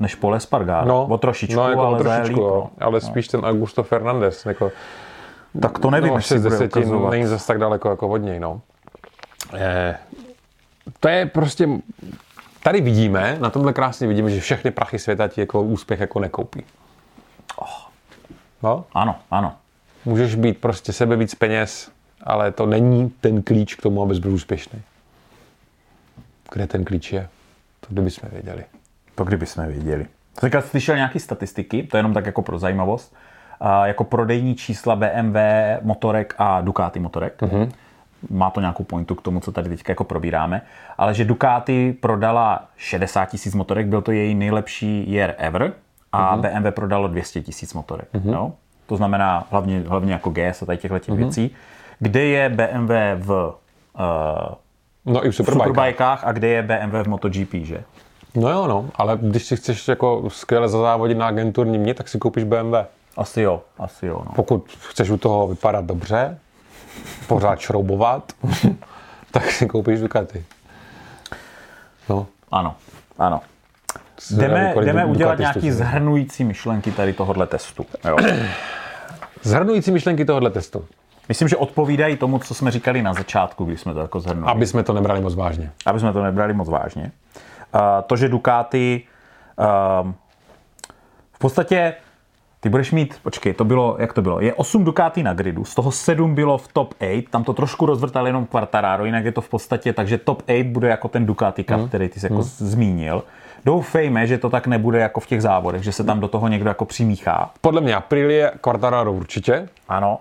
[0.00, 0.86] než Paul Espargaro.
[0.88, 2.48] no, o trošičku, no, jako ale o zajel trošičku, líp.
[2.50, 2.70] jo.
[2.80, 2.86] no.
[2.86, 4.46] ale spíš ten Augusto Fernandez.
[4.46, 4.72] Jako,
[5.60, 7.10] Tak to nevím, no, jestli 6 bude 10 ukazovat.
[7.10, 8.60] není zase tak daleko jako od něj, no.
[9.54, 9.96] Eh,
[11.00, 11.68] to je prostě,
[12.62, 16.62] tady vidíme, na tomhle krásně vidíme, že všechny prachy světa ti jako úspěch jako nekoupí.
[18.62, 19.54] No, Ano, ano.
[20.04, 21.90] můžeš být prostě sebe víc peněz,
[22.24, 24.82] ale to není ten klíč k tomu, abys byl úspěšný.
[26.52, 27.28] Kde ten klíč je?
[27.80, 28.64] To kdybychom věděli.
[29.14, 30.06] To kdyby jsme věděli.
[30.40, 33.14] Teďka slyšel nějaké statistiky, to je jenom tak jako pro zajímavost,
[33.60, 35.36] a jako prodejní čísla BMW
[35.82, 37.42] motorek a Ducati motorek.
[37.42, 37.70] Mm-hmm.
[38.30, 40.62] Má to nějakou pointu k tomu, co tady teď jako probíráme.
[40.98, 45.72] Ale že Ducati prodala 60 tisíc motorek, byl to její nejlepší year ever
[46.12, 46.40] a mm-hmm.
[46.40, 48.08] BMW prodalo 200 tisíc motorek.
[48.14, 48.30] Mm-hmm.
[48.30, 48.52] No?
[48.86, 51.18] To znamená hlavně, hlavně jako GS a tady těchto těch mm-hmm.
[51.18, 51.50] věcí.
[51.98, 53.54] Kde je BMW v
[53.98, 54.54] uh,
[55.06, 55.68] No i v Superbike.
[55.68, 57.84] Superbikách a kde je BMW v MotoGP, že?
[58.34, 62.18] No jo, no, ale když si chceš jako skvěle zazávodit na agenturní mě, tak si
[62.18, 62.74] koupíš BMW.
[63.16, 64.22] Asi jo, asi jo.
[64.26, 64.32] No.
[64.34, 66.38] Pokud chceš u toho vypadat dobře,
[67.26, 68.32] pořád šroubovat,
[69.30, 70.44] tak si koupíš Ducati.
[72.08, 72.74] No, Ano,
[73.18, 73.40] ano.
[74.30, 77.86] Jdeme, jdeme udělat nějaký zhrnující myšlenky tady tohohle testu.
[78.04, 78.16] Jo.
[79.42, 80.84] Zhrnující myšlenky tohohle testu,
[81.28, 84.52] Myslím, že odpovídají tomu, co jsme říkali na začátku, když jsme to jako zhrnuli.
[84.52, 85.70] aby jsme to nebrali moc vážně.
[85.86, 87.12] aby jsme to nebrali moc vážně.
[87.74, 89.02] Uh, to, že Ducati
[90.02, 90.14] um,
[91.32, 91.94] v podstatě
[92.66, 95.74] ty budeš mít, počkej, to bylo, jak to bylo, je 8 Ducati na gridu, z
[95.74, 99.40] toho 7 bylo v top 8, tam to trošku rozvrtal jenom Quartararo, jinak je to
[99.40, 101.88] v podstatě, takže top 8 bude jako ten Ducati Cup, Hmm.
[101.88, 103.24] který ty jsi jako zmínil.
[103.64, 106.68] Doufejme, že to tak nebude jako v těch závodech, že se tam do toho někdo
[106.70, 107.50] jako přimíchá.
[107.60, 109.68] Podle mě Aprilie, Quartararo určitě.
[109.88, 110.20] Ano.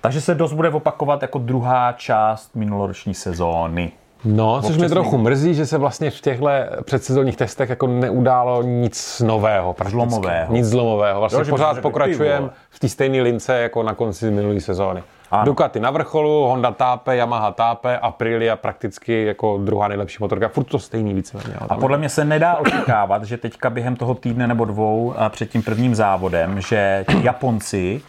[0.00, 3.92] Takže se dost bude opakovat jako druhá část minuloroční sezóny.
[4.24, 6.46] No, což mě trochu mrzí, že se vlastně v těchto
[6.84, 9.72] předsezónních testech jako neudálo nic nového.
[9.72, 9.92] prakticky.
[9.92, 10.52] Zlomového.
[10.54, 11.20] Nic zlomového.
[11.20, 15.02] Vlastně Jo, pořád pokračujeme v té stejné lince jako na konci minulé sezóny.
[15.30, 15.44] Ano.
[15.44, 20.48] Ducati na vrcholu, Honda tápe, Yamaha tápe, Aprilia prakticky jako druhá nejlepší motorka.
[20.48, 21.54] Furt to stejný víceméně.
[21.68, 25.50] A podle mě se nedá očekávat, že teďka během toho týdne nebo dvou a před
[25.50, 28.02] tím prvním závodem, že Japonci,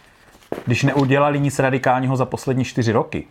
[0.66, 3.26] když neudělali nic radikálního za poslední čtyři roky,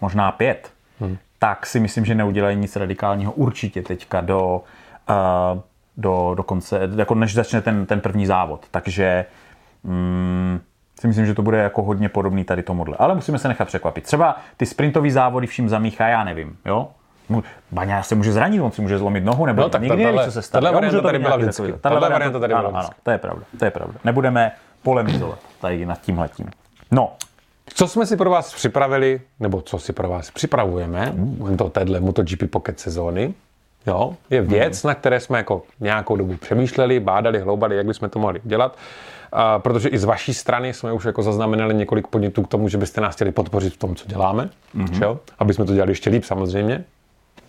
[0.00, 0.70] možná pět,
[1.00, 1.16] hmm.
[1.42, 4.62] Tak si myslím, že neudělají nic radikálního určitě teďka do,
[5.10, 5.60] uh,
[5.96, 8.66] do, do konce, jako než začne ten, ten první závod.
[8.70, 9.24] Takže
[9.84, 10.60] mm,
[11.00, 12.96] si myslím, že to bude jako hodně podobný tady tomuhle.
[12.98, 14.04] Ale musíme se nechat překvapit.
[14.04, 16.88] Třeba ty sprintové závody vším zamíchá, já nevím, jo?
[17.72, 20.32] Baňa se může zranit, on si může zlomit nohu, nebo No, tak nikdy neví, co
[20.32, 20.70] se stane.
[20.70, 21.72] může varianta to tady byla vždycky.
[21.80, 22.78] Tahle varianta tady byla vždycky.
[22.86, 23.98] Ano, to je pravda, to je pravda.
[24.04, 26.46] Nebudeme polemizovat tady nad tímhletím.
[26.90, 27.12] No,
[27.74, 31.12] Co jsme si pro vás připravili, nebo co si pro vás připravujeme
[31.50, 33.34] do téhle MotoGP Pocket sezóny,
[33.86, 38.18] jo, je věc, na které jsme jako nějakou dobu přemýšleli, bádali, hloubali, jak bychom to
[38.18, 38.76] mohli dělat.
[39.32, 42.78] A protože i z vaší strany jsme už jako zaznamenali několik podnětů k tomu, že
[42.78, 45.02] byste nás chtěli podpořit v tom, co děláme, mm-hmm.
[45.02, 45.18] jo?
[45.38, 46.84] aby jsme to dělali ještě líp samozřejmě.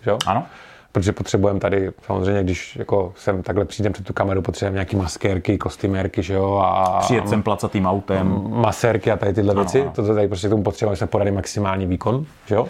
[0.06, 0.18] Jo?
[0.26, 0.46] ano.
[0.92, 5.58] Protože potřebujeme tady, samozřejmě, když jako sem takhle přijdem před tu kameru, potřebujeme nějaký maskérky,
[5.58, 8.42] kostymérky, že jo, a, Přijet sem placatým autem.
[8.48, 9.82] masérky a tady tyhle věci.
[9.82, 9.92] ano.
[9.94, 12.68] To tady prostě k tomu potřebujeme, jsme podali maximální výkon, že jo?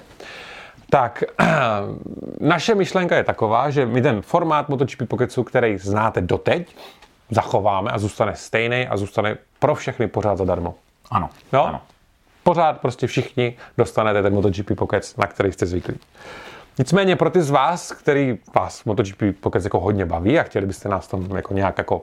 [0.90, 1.24] Tak,
[2.40, 6.76] naše myšlenka je taková, že my ten formát MotoGP Pocketsu, který znáte doteď,
[7.30, 10.74] zachováme a zůstane stejný a zůstane pro všechny pořád zadarmo.
[11.10, 11.62] Ano, Jo?
[11.62, 11.80] ano.
[12.42, 15.94] Pořád prostě všichni dostanete ten MotoGP Pocket, na který jste zvyklí.
[16.78, 20.88] Nicméně pro ty z vás, který vás MotoGP pokud jako hodně baví a chtěli byste
[20.88, 22.02] nás tom jako nějak jako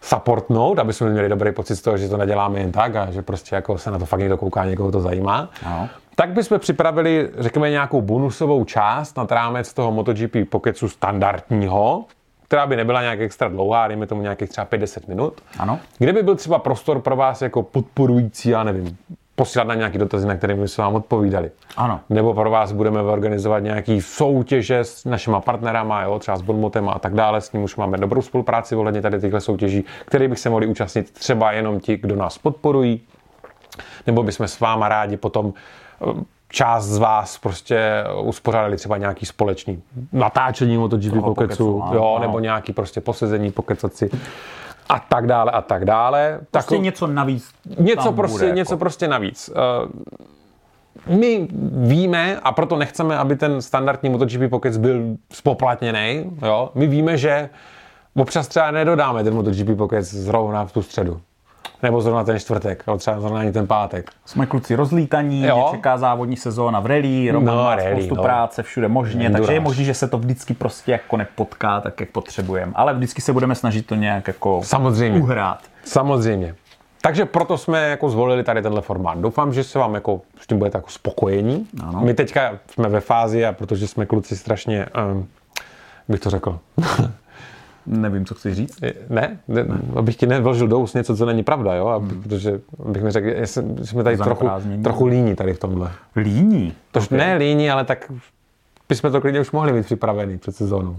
[0.00, 3.22] supportnout, aby jsme měli dobrý pocit z toho, že to neděláme jen tak a že
[3.22, 5.88] prostě jako se na to fakt někdo kouká, někoho to zajímá, Ano.
[6.14, 12.04] tak bychom připravili, řekněme, nějakou bonusovou část nad rámec toho MotoGP Pocketsu standardního,
[12.44, 15.40] která by nebyla nějak extra dlouhá, dejme tomu nějakých třeba 50 minut.
[15.58, 15.78] Ano.
[15.98, 18.96] Kde by byl třeba prostor pro vás jako podporující, já nevím,
[19.40, 21.50] posílat na nějaký dotazy, na které by se vám odpovídali.
[21.76, 22.00] Ano.
[22.10, 26.98] Nebo pro vás budeme organizovat nějaký soutěže s našima partnerama, jo, třeba s Bonmotem a
[26.98, 30.50] tak dále, s ním už máme dobrou spolupráci ohledně tady těchto soutěží, které bych se
[30.50, 33.00] mohli účastnit třeba jenom ti, kdo nás podporují,
[34.06, 35.52] nebo bychom s váma rádi potom
[36.02, 39.82] eh, část z vás prostě uspořádali třeba nějaký společný
[40.12, 42.26] natáčení MotoGP Pokecu, Pokecu, jo, ano.
[42.26, 44.10] nebo nějaký prostě posezení, pokecat si
[44.90, 46.40] a tak dále a tak dále.
[46.50, 47.48] Prostě Tako- něco navíc.
[47.78, 48.78] něco prostě, bude, něco jako.
[48.80, 49.50] prostě navíc.
[49.56, 49.88] Eh,
[51.06, 55.00] My víme, a proto nechceme, aby ten standardní MotoGP Pockets byl
[55.32, 56.70] spoplatněný, jo?
[56.74, 57.48] my víme, že
[58.16, 61.20] občas třeba nedodáme ten MotoGP Pockets zrovna v tu středu.
[61.82, 64.10] Nebo zrovna ten čtvrtek, nebo třeba zrovna ani ten pátek.
[64.26, 65.56] Jsme kluci rozlítaní, Jo.
[65.56, 68.22] mě čeká závodní sezóna v rally, Roman No, má rally, spoustu no.
[68.22, 69.38] práce všude možně, Endurance.
[69.46, 72.72] takže je možné, že se to vždycky prostě jako nepotká tak, jak potřebujeme.
[72.74, 75.20] Ale vždycky se budeme snažit to nějak jako Samozřejmě.
[75.20, 75.58] uhrát.
[75.84, 76.54] Samozřejmě.
[77.02, 79.18] Takže proto jsme jako zvolili tady tenhle formát.
[79.18, 81.66] Doufám, že se vám jako s tím budete jako spokojení.
[81.82, 82.00] Ano.
[82.00, 85.28] My teďka jsme ve fázi, a protože jsme kluci strašně, um,
[86.08, 86.58] bych to řekl,
[87.86, 88.80] Nevím, co chci říct.
[89.08, 89.64] Ne, ne,
[89.96, 91.86] abych ti nevložil do úst něco, co není pravda, jo?
[91.88, 93.28] Aby, protože bych mi řekl,
[93.82, 94.50] jsme- tady trochu,
[94.82, 95.90] trochu líní tady v tomhle.
[96.16, 96.74] Líní.
[96.92, 97.18] To okay.
[97.18, 98.12] ne líní, ale tak
[98.88, 100.96] bychom to klidně už mohli být připravený před sezónou.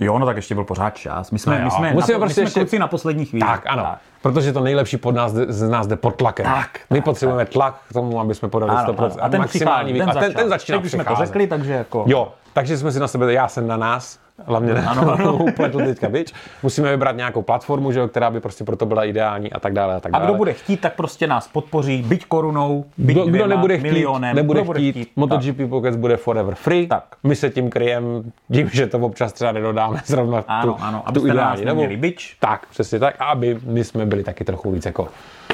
[0.00, 1.30] Jo, no tak ještě byl pořád čas.
[1.30, 3.46] My jsme, No my jsme, Musíme na, prostě my jsme ještě- kluci na poslední chvíli.
[3.46, 3.82] Tak, ano.
[3.82, 3.98] Tak.
[4.22, 6.46] Protože to nejlepší pod nás, z nás jde pod tlakem.
[6.46, 9.12] Tak, My tak, potřebujeme tlak k tomu, aby jsme podali Ano, 100%.
[9.12, 9.24] ano.
[9.24, 10.48] A ten maximální přichází, ten, a ten, ten začal.
[10.48, 12.04] začíná Teď jsme to řekli, takže jako...
[12.08, 15.36] Jo, takže jsme si na sebe, já jsem na nás, hlavně ne, Ano, ano.
[15.44, 16.32] upletl teďka bič.
[16.62, 19.94] Musíme vybrat nějakou platformu, že jo, která by prostě proto byla ideální a tak dále
[19.96, 20.30] a tak A dále.
[20.30, 24.36] kdo bude chtít, tak prostě nás podpoří, byť korunou, byť Kdo, kdo nebude chtít, milionem.
[24.36, 25.08] nebude kdo chtít, tak.
[25.16, 26.86] MotoGP Pockets bude forever free.
[26.86, 27.04] Tak.
[27.22, 28.06] My se tím kryjeme
[28.52, 31.80] tím, že to občas třeba nedodáme zrovna v tu, Ano, ano, tu nás ideální dobu.
[31.80, 32.36] neměli bič.
[32.40, 33.14] Tak, přesně tak.
[33.18, 35.08] A aby my jsme byli taky trochu víc jako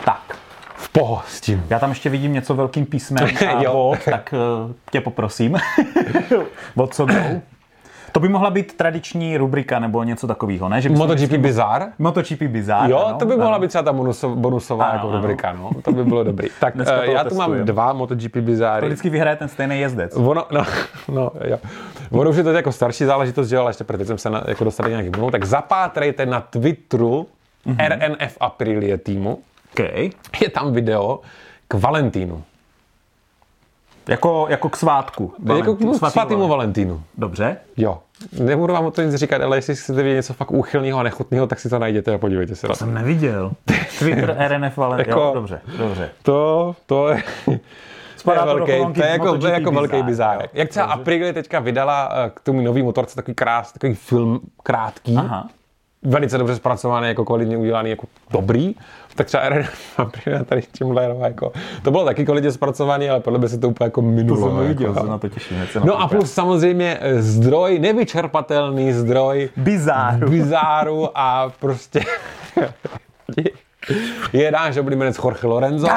[0.04, 0.38] Tak.
[0.74, 1.64] v poho s tím.
[1.70, 3.72] Já tam ještě vidím něco velkým písmem a Jo.
[3.72, 4.34] bod, tak
[4.66, 5.56] uh, tě poprosím.
[6.76, 7.40] o co jdou?
[8.16, 10.80] To by mohla být tradiční rubrika nebo něco takového, ne?
[10.80, 11.86] Že MotoGP Bizarre?
[11.98, 12.90] MotoGP Bizarre.
[12.90, 13.58] Jo, ano, to by mohla ano.
[13.60, 15.16] být třeba ta bonusov, bonusová Ano, jako ano.
[15.16, 15.70] rubrika, no.
[15.82, 16.48] To by bylo dobrý.
[16.60, 18.86] Tak Dneska to já tu mám dva MotoGP To Bizarre.
[18.86, 20.16] vždycky vyhraje ten stejný jezdec.
[20.16, 20.64] Ono, no,
[21.12, 21.58] no, jo.
[22.10, 24.64] Ono už je to jako starší záležitost, že ale ještě teď jsem se na, jako
[24.64, 27.26] dostal do nějakých mluv, tak zapátrejte na Twitteru
[27.66, 27.76] Mhm.
[27.78, 29.38] RNF Aprilie týmu.
[29.72, 30.10] Okay.
[30.42, 31.20] Je tam video
[31.68, 32.42] k Valentínu.
[34.08, 35.32] Jako, jako k svátku.
[35.56, 36.88] Jako Valentín- k svatý svatýmu Valentín.
[36.88, 37.02] Valentínu.
[37.18, 37.56] Dobře.
[37.76, 37.98] Jo.
[38.40, 41.46] Nebudu vám o to nic říkat, ale jestli chcete vidět něco fakt úchylného a nechutného,
[41.46, 42.78] tak si to najděte a podívejte se na to.
[42.78, 43.52] Jsem neviděl.
[43.98, 45.08] Twitter RNF Valentín.
[45.08, 46.10] Jako- Jo, dobře, dobře.
[46.22, 47.22] To, to je,
[48.16, 50.46] Spadá to velký, kolonky to je jako, to je jako velký bizár, jo.
[50.54, 55.16] Jak třeba Aprilia teďka vydala eh, k tomu nový motorce takový krás, takový film krátký,
[55.16, 55.48] Aha.
[56.02, 58.74] velice dobře zpracovaný, jako kvalitně udělaný, jako dobrý,
[59.16, 59.42] tak třeba
[59.96, 61.52] Aprilia tady tímhle jenom jako,
[61.82, 64.48] to bylo taky kvalitně zpracovaný, ale podle mě se to úplně jako To minulo.
[64.48, 65.56] jsem neviděl, jako, na to těším.
[65.72, 70.30] se No to a plus samozřejmě eh, zdroj, nevyčerpatelný zdroj Bizáru.
[70.30, 72.00] bizáru a prostě
[74.32, 75.88] je náš oblíbenec Jorge Lorenzo.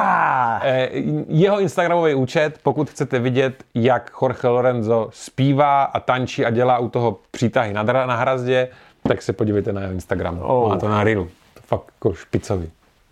[0.63, 0.89] Eh,
[1.27, 6.89] Jeho Instagramový účet, pokud chcete vidět, jak Jorge Lorenzo zpívá a tančí a dělá u
[6.89, 8.67] toho přítahy na, na hrazdě,
[9.07, 10.39] tak se podívejte na jeho Instagram.
[10.41, 10.69] Oh.
[10.69, 11.27] Má to na Reelu.
[11.53, 12.69] To fakt jako špicový.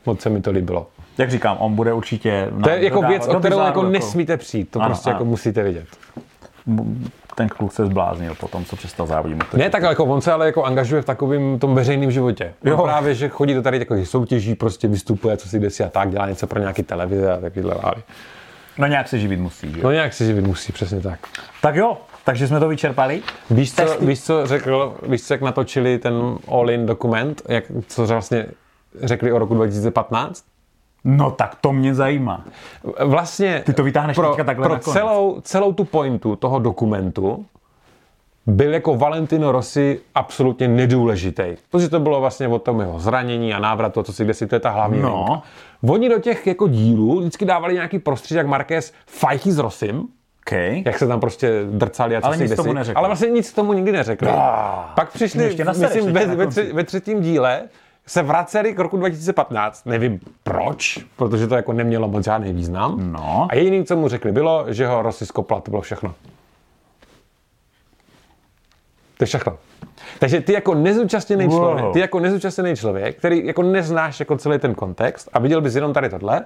[0.08, 0.88] Moc se mi to líbilo.
[1.18, 2.48] Jak říkám, on bude určitě...
[2.64, 4.72] To je jako věc, o do kterou bizáru jako nesmíte přijít.
[4.72, 5.16] To Ano, prostě ano.
[5.16, 5.86] jako musíte vidět.
[7.36, 9.54] Ten kluk se zbláznil po tom, co přestal závodit.
[9.54, 12.54] Ne, tak jako on se ale jako angažuje v takovém tom veřejném životě.
[12.64, 12.72] Jo.
[12.72, 12.84] Jo.
[12.84, 16.10] Právě, že chodí do tady takových soutěží, prostě vystupuje, co si kde si a tak,
[16.10, 18.04] dělá něco pro nějaký televize a takovýhle vály.
[18.78, 19.84] No nějak se živit musí, že?
[19.84, 21.20] No nějak si živit musí, přesně tak.
[21.62, 23.22] Tak jo, takže jsme to vyčerpali.
[23.50, 24.06] Víš co, Testy.
[24.06, 26.14] víš, co řekl, víš, co, jak natočili ten
[26.48, 28.46] All-in dokument, jak, co vlastně
[29.04, 30.44] řekli o roku 2015?
[31.04, 32.46] No tak to mě zajímá.
[33.06, 34.94] Vlastně Ty to vytáhneš pro, teďka takhle pro nakonec.
[34.98, 37.46] celou, celou tu pointu toho dokumentu
[38.48, 41.44] byl jako Valentino Rossi absolutně nedůležitý.
[41.72, 44.56] Protože to bylo vlastně o tom jeho zranění a návratu, co si kde si, to
[44.56, 45.26] je ta hlavní No.
[45.28, 45.42] linka.
[45.94, 50.04] Oni do těch jako dílů vždycky dávali nějaký prostředí, jak Marquez fajchy s Rosim,
[50.48, 50.84] Okay.
[50.86, 52.96] jak se tam prostě drcali a co Ale si nic tomu neřekli.
[52.98, 54.28] Ale vlastně nic tomu nikdy neřekli.
[54.32, 54.94] Ah.
[54.96, 57.62] Pak přišli, myslím, ve, ve, tři, ve třetím díle
[58.08, 59.86] se vraceli k roku 2015.
[59.86, 63.12] Nevím proč, protože to jako nemělo moc žádný význam.
[63.12, 63.48] No.
[63.52, 66.14] A jediný, co mu řekli, bylo, že ho Rossi skopla, to bylo všechno.
[69.18, 69.58] To je všechno.
[70.20, 71.58] Takže ty jako nezúčastněný Wow.
[71.58, 75.76] člověk, ty jako nezúčastněný člověk, který jako neznáš jako celý ten kontext a viděl bys
[75.76, 76.46] jenom tady tohle,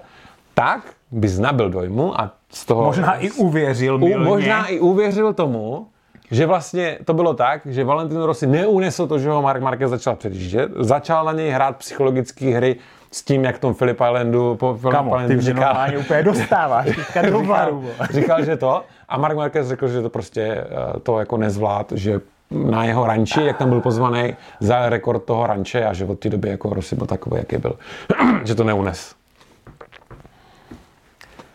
[0.53, 2.83] tak bys nabil dojmu a z toho...
[2.83, 4.17] Možná i uvěřil milně.
[4.17, 5.87] možná i uvěřil tomu,
[6.31, 10.15] že vlastně to bylo tak, že Valentino Rossi neunesl to, že ho Mark Marquez začal
[10.15, 12.75] předjíždět, začal na něj hrát psychologické hry
[13.11, 16.85] s tím, jak v tom Philip Islandu, po ty Islandu mě normálně úplně dostáváš.
[16.95, 17.81] Teďka do varu.
[17.81, 21.91] říkal, říkal, že to a Mark Marquez řekl, že to prostě eh, to jako nezvlád,
[21.91, 22.21] že
[22.51, 26.29] na jeho ranči, jak tam byl pozvaný, za rekord toho ranče a že od té
[26.29, 27.75] doby jako Rossi byl takový, jaký byl,
[28.43, 29.20] že to neunes.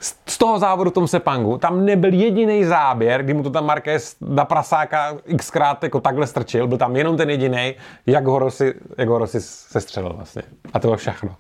[0.07, 4.17] Z- toho závodu v tom Sepangu tam nebyl jediný záběr, kdy mu to tam Marquez
[4.21, 7.75] na prasáka xkrát jako takhle strčil, byl tam jenom ten jediný,
[8.07, 10.43] jak ho Rossi, jak ho Rossi sestřelil vlastně.
[10.73, 11.37] A to bylo všechno.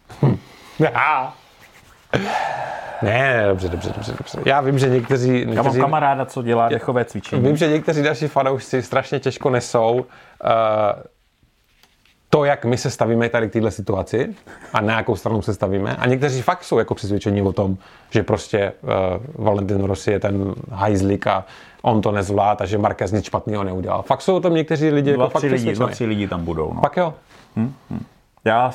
[3.02, 4.38] ne, dobře, dobře, dobře, dobře.
[4.44, 7.42] Já vím, že někteří, Já mám někteří kamaráda, co dělá dechové cvičení.
[7.42, 10.00] Vím, že někteří další fanoušci strašně těžko nesou uh,
[12.36, 14.34] to, jak my se stavíme tady k této situaci
[14.72, 15.96] a na jakou stranu se stavíme.
[15.96, 17.76] A někteří fakt jsou jako přesvědčení o tom,
[18.10, 21.44] že prostě uh, Valentin Rossi je ten hajzlik a
[21.82, 24.02] on to nezvlád a že Marquez nic špatného neudělal.
[24.02, 26.72] Fakt jsou o tom někteří lidi Dva, jako fakt lidi, dva, tři lidi tam budou.
[26.74, 26.80] No.
[26.80, 27.14] Fakt jo.
[28.44, 28.70] Já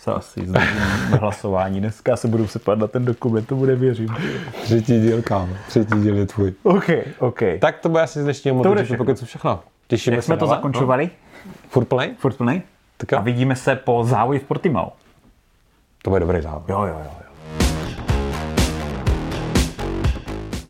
[0.00, 0.78] se asi zdržím
[1.10, 1.80] na hlasování.
[1.80, 4.08] Dneska se budu sepat na ten dokument, to bude věřím.
[4.62, 5.54] Třetí díl, kámo.
[5.68, 6.52] Třetí díl je tvůj.
[6.62, 7.40] OK, OK.
[7.60, 8.96] Tak to bude asi z dnešního všechno.
[8.96, 9.60] pokud co všechno.
[9.88, 11.04] Těšíme Jak se jsme to zakončovali?
[11.04, 11.31] No?
[11.68, 12.14] Furt play?
[12.18, 12.62] Furt plný?
[12.96, 13.18] Tak jo.
[13.18, 14.92] A vidíme se po závoji v Portimao.
[16.02, 16.68] To bude dobrý závod.
[16.68, 17.21] Jo, jo, jo.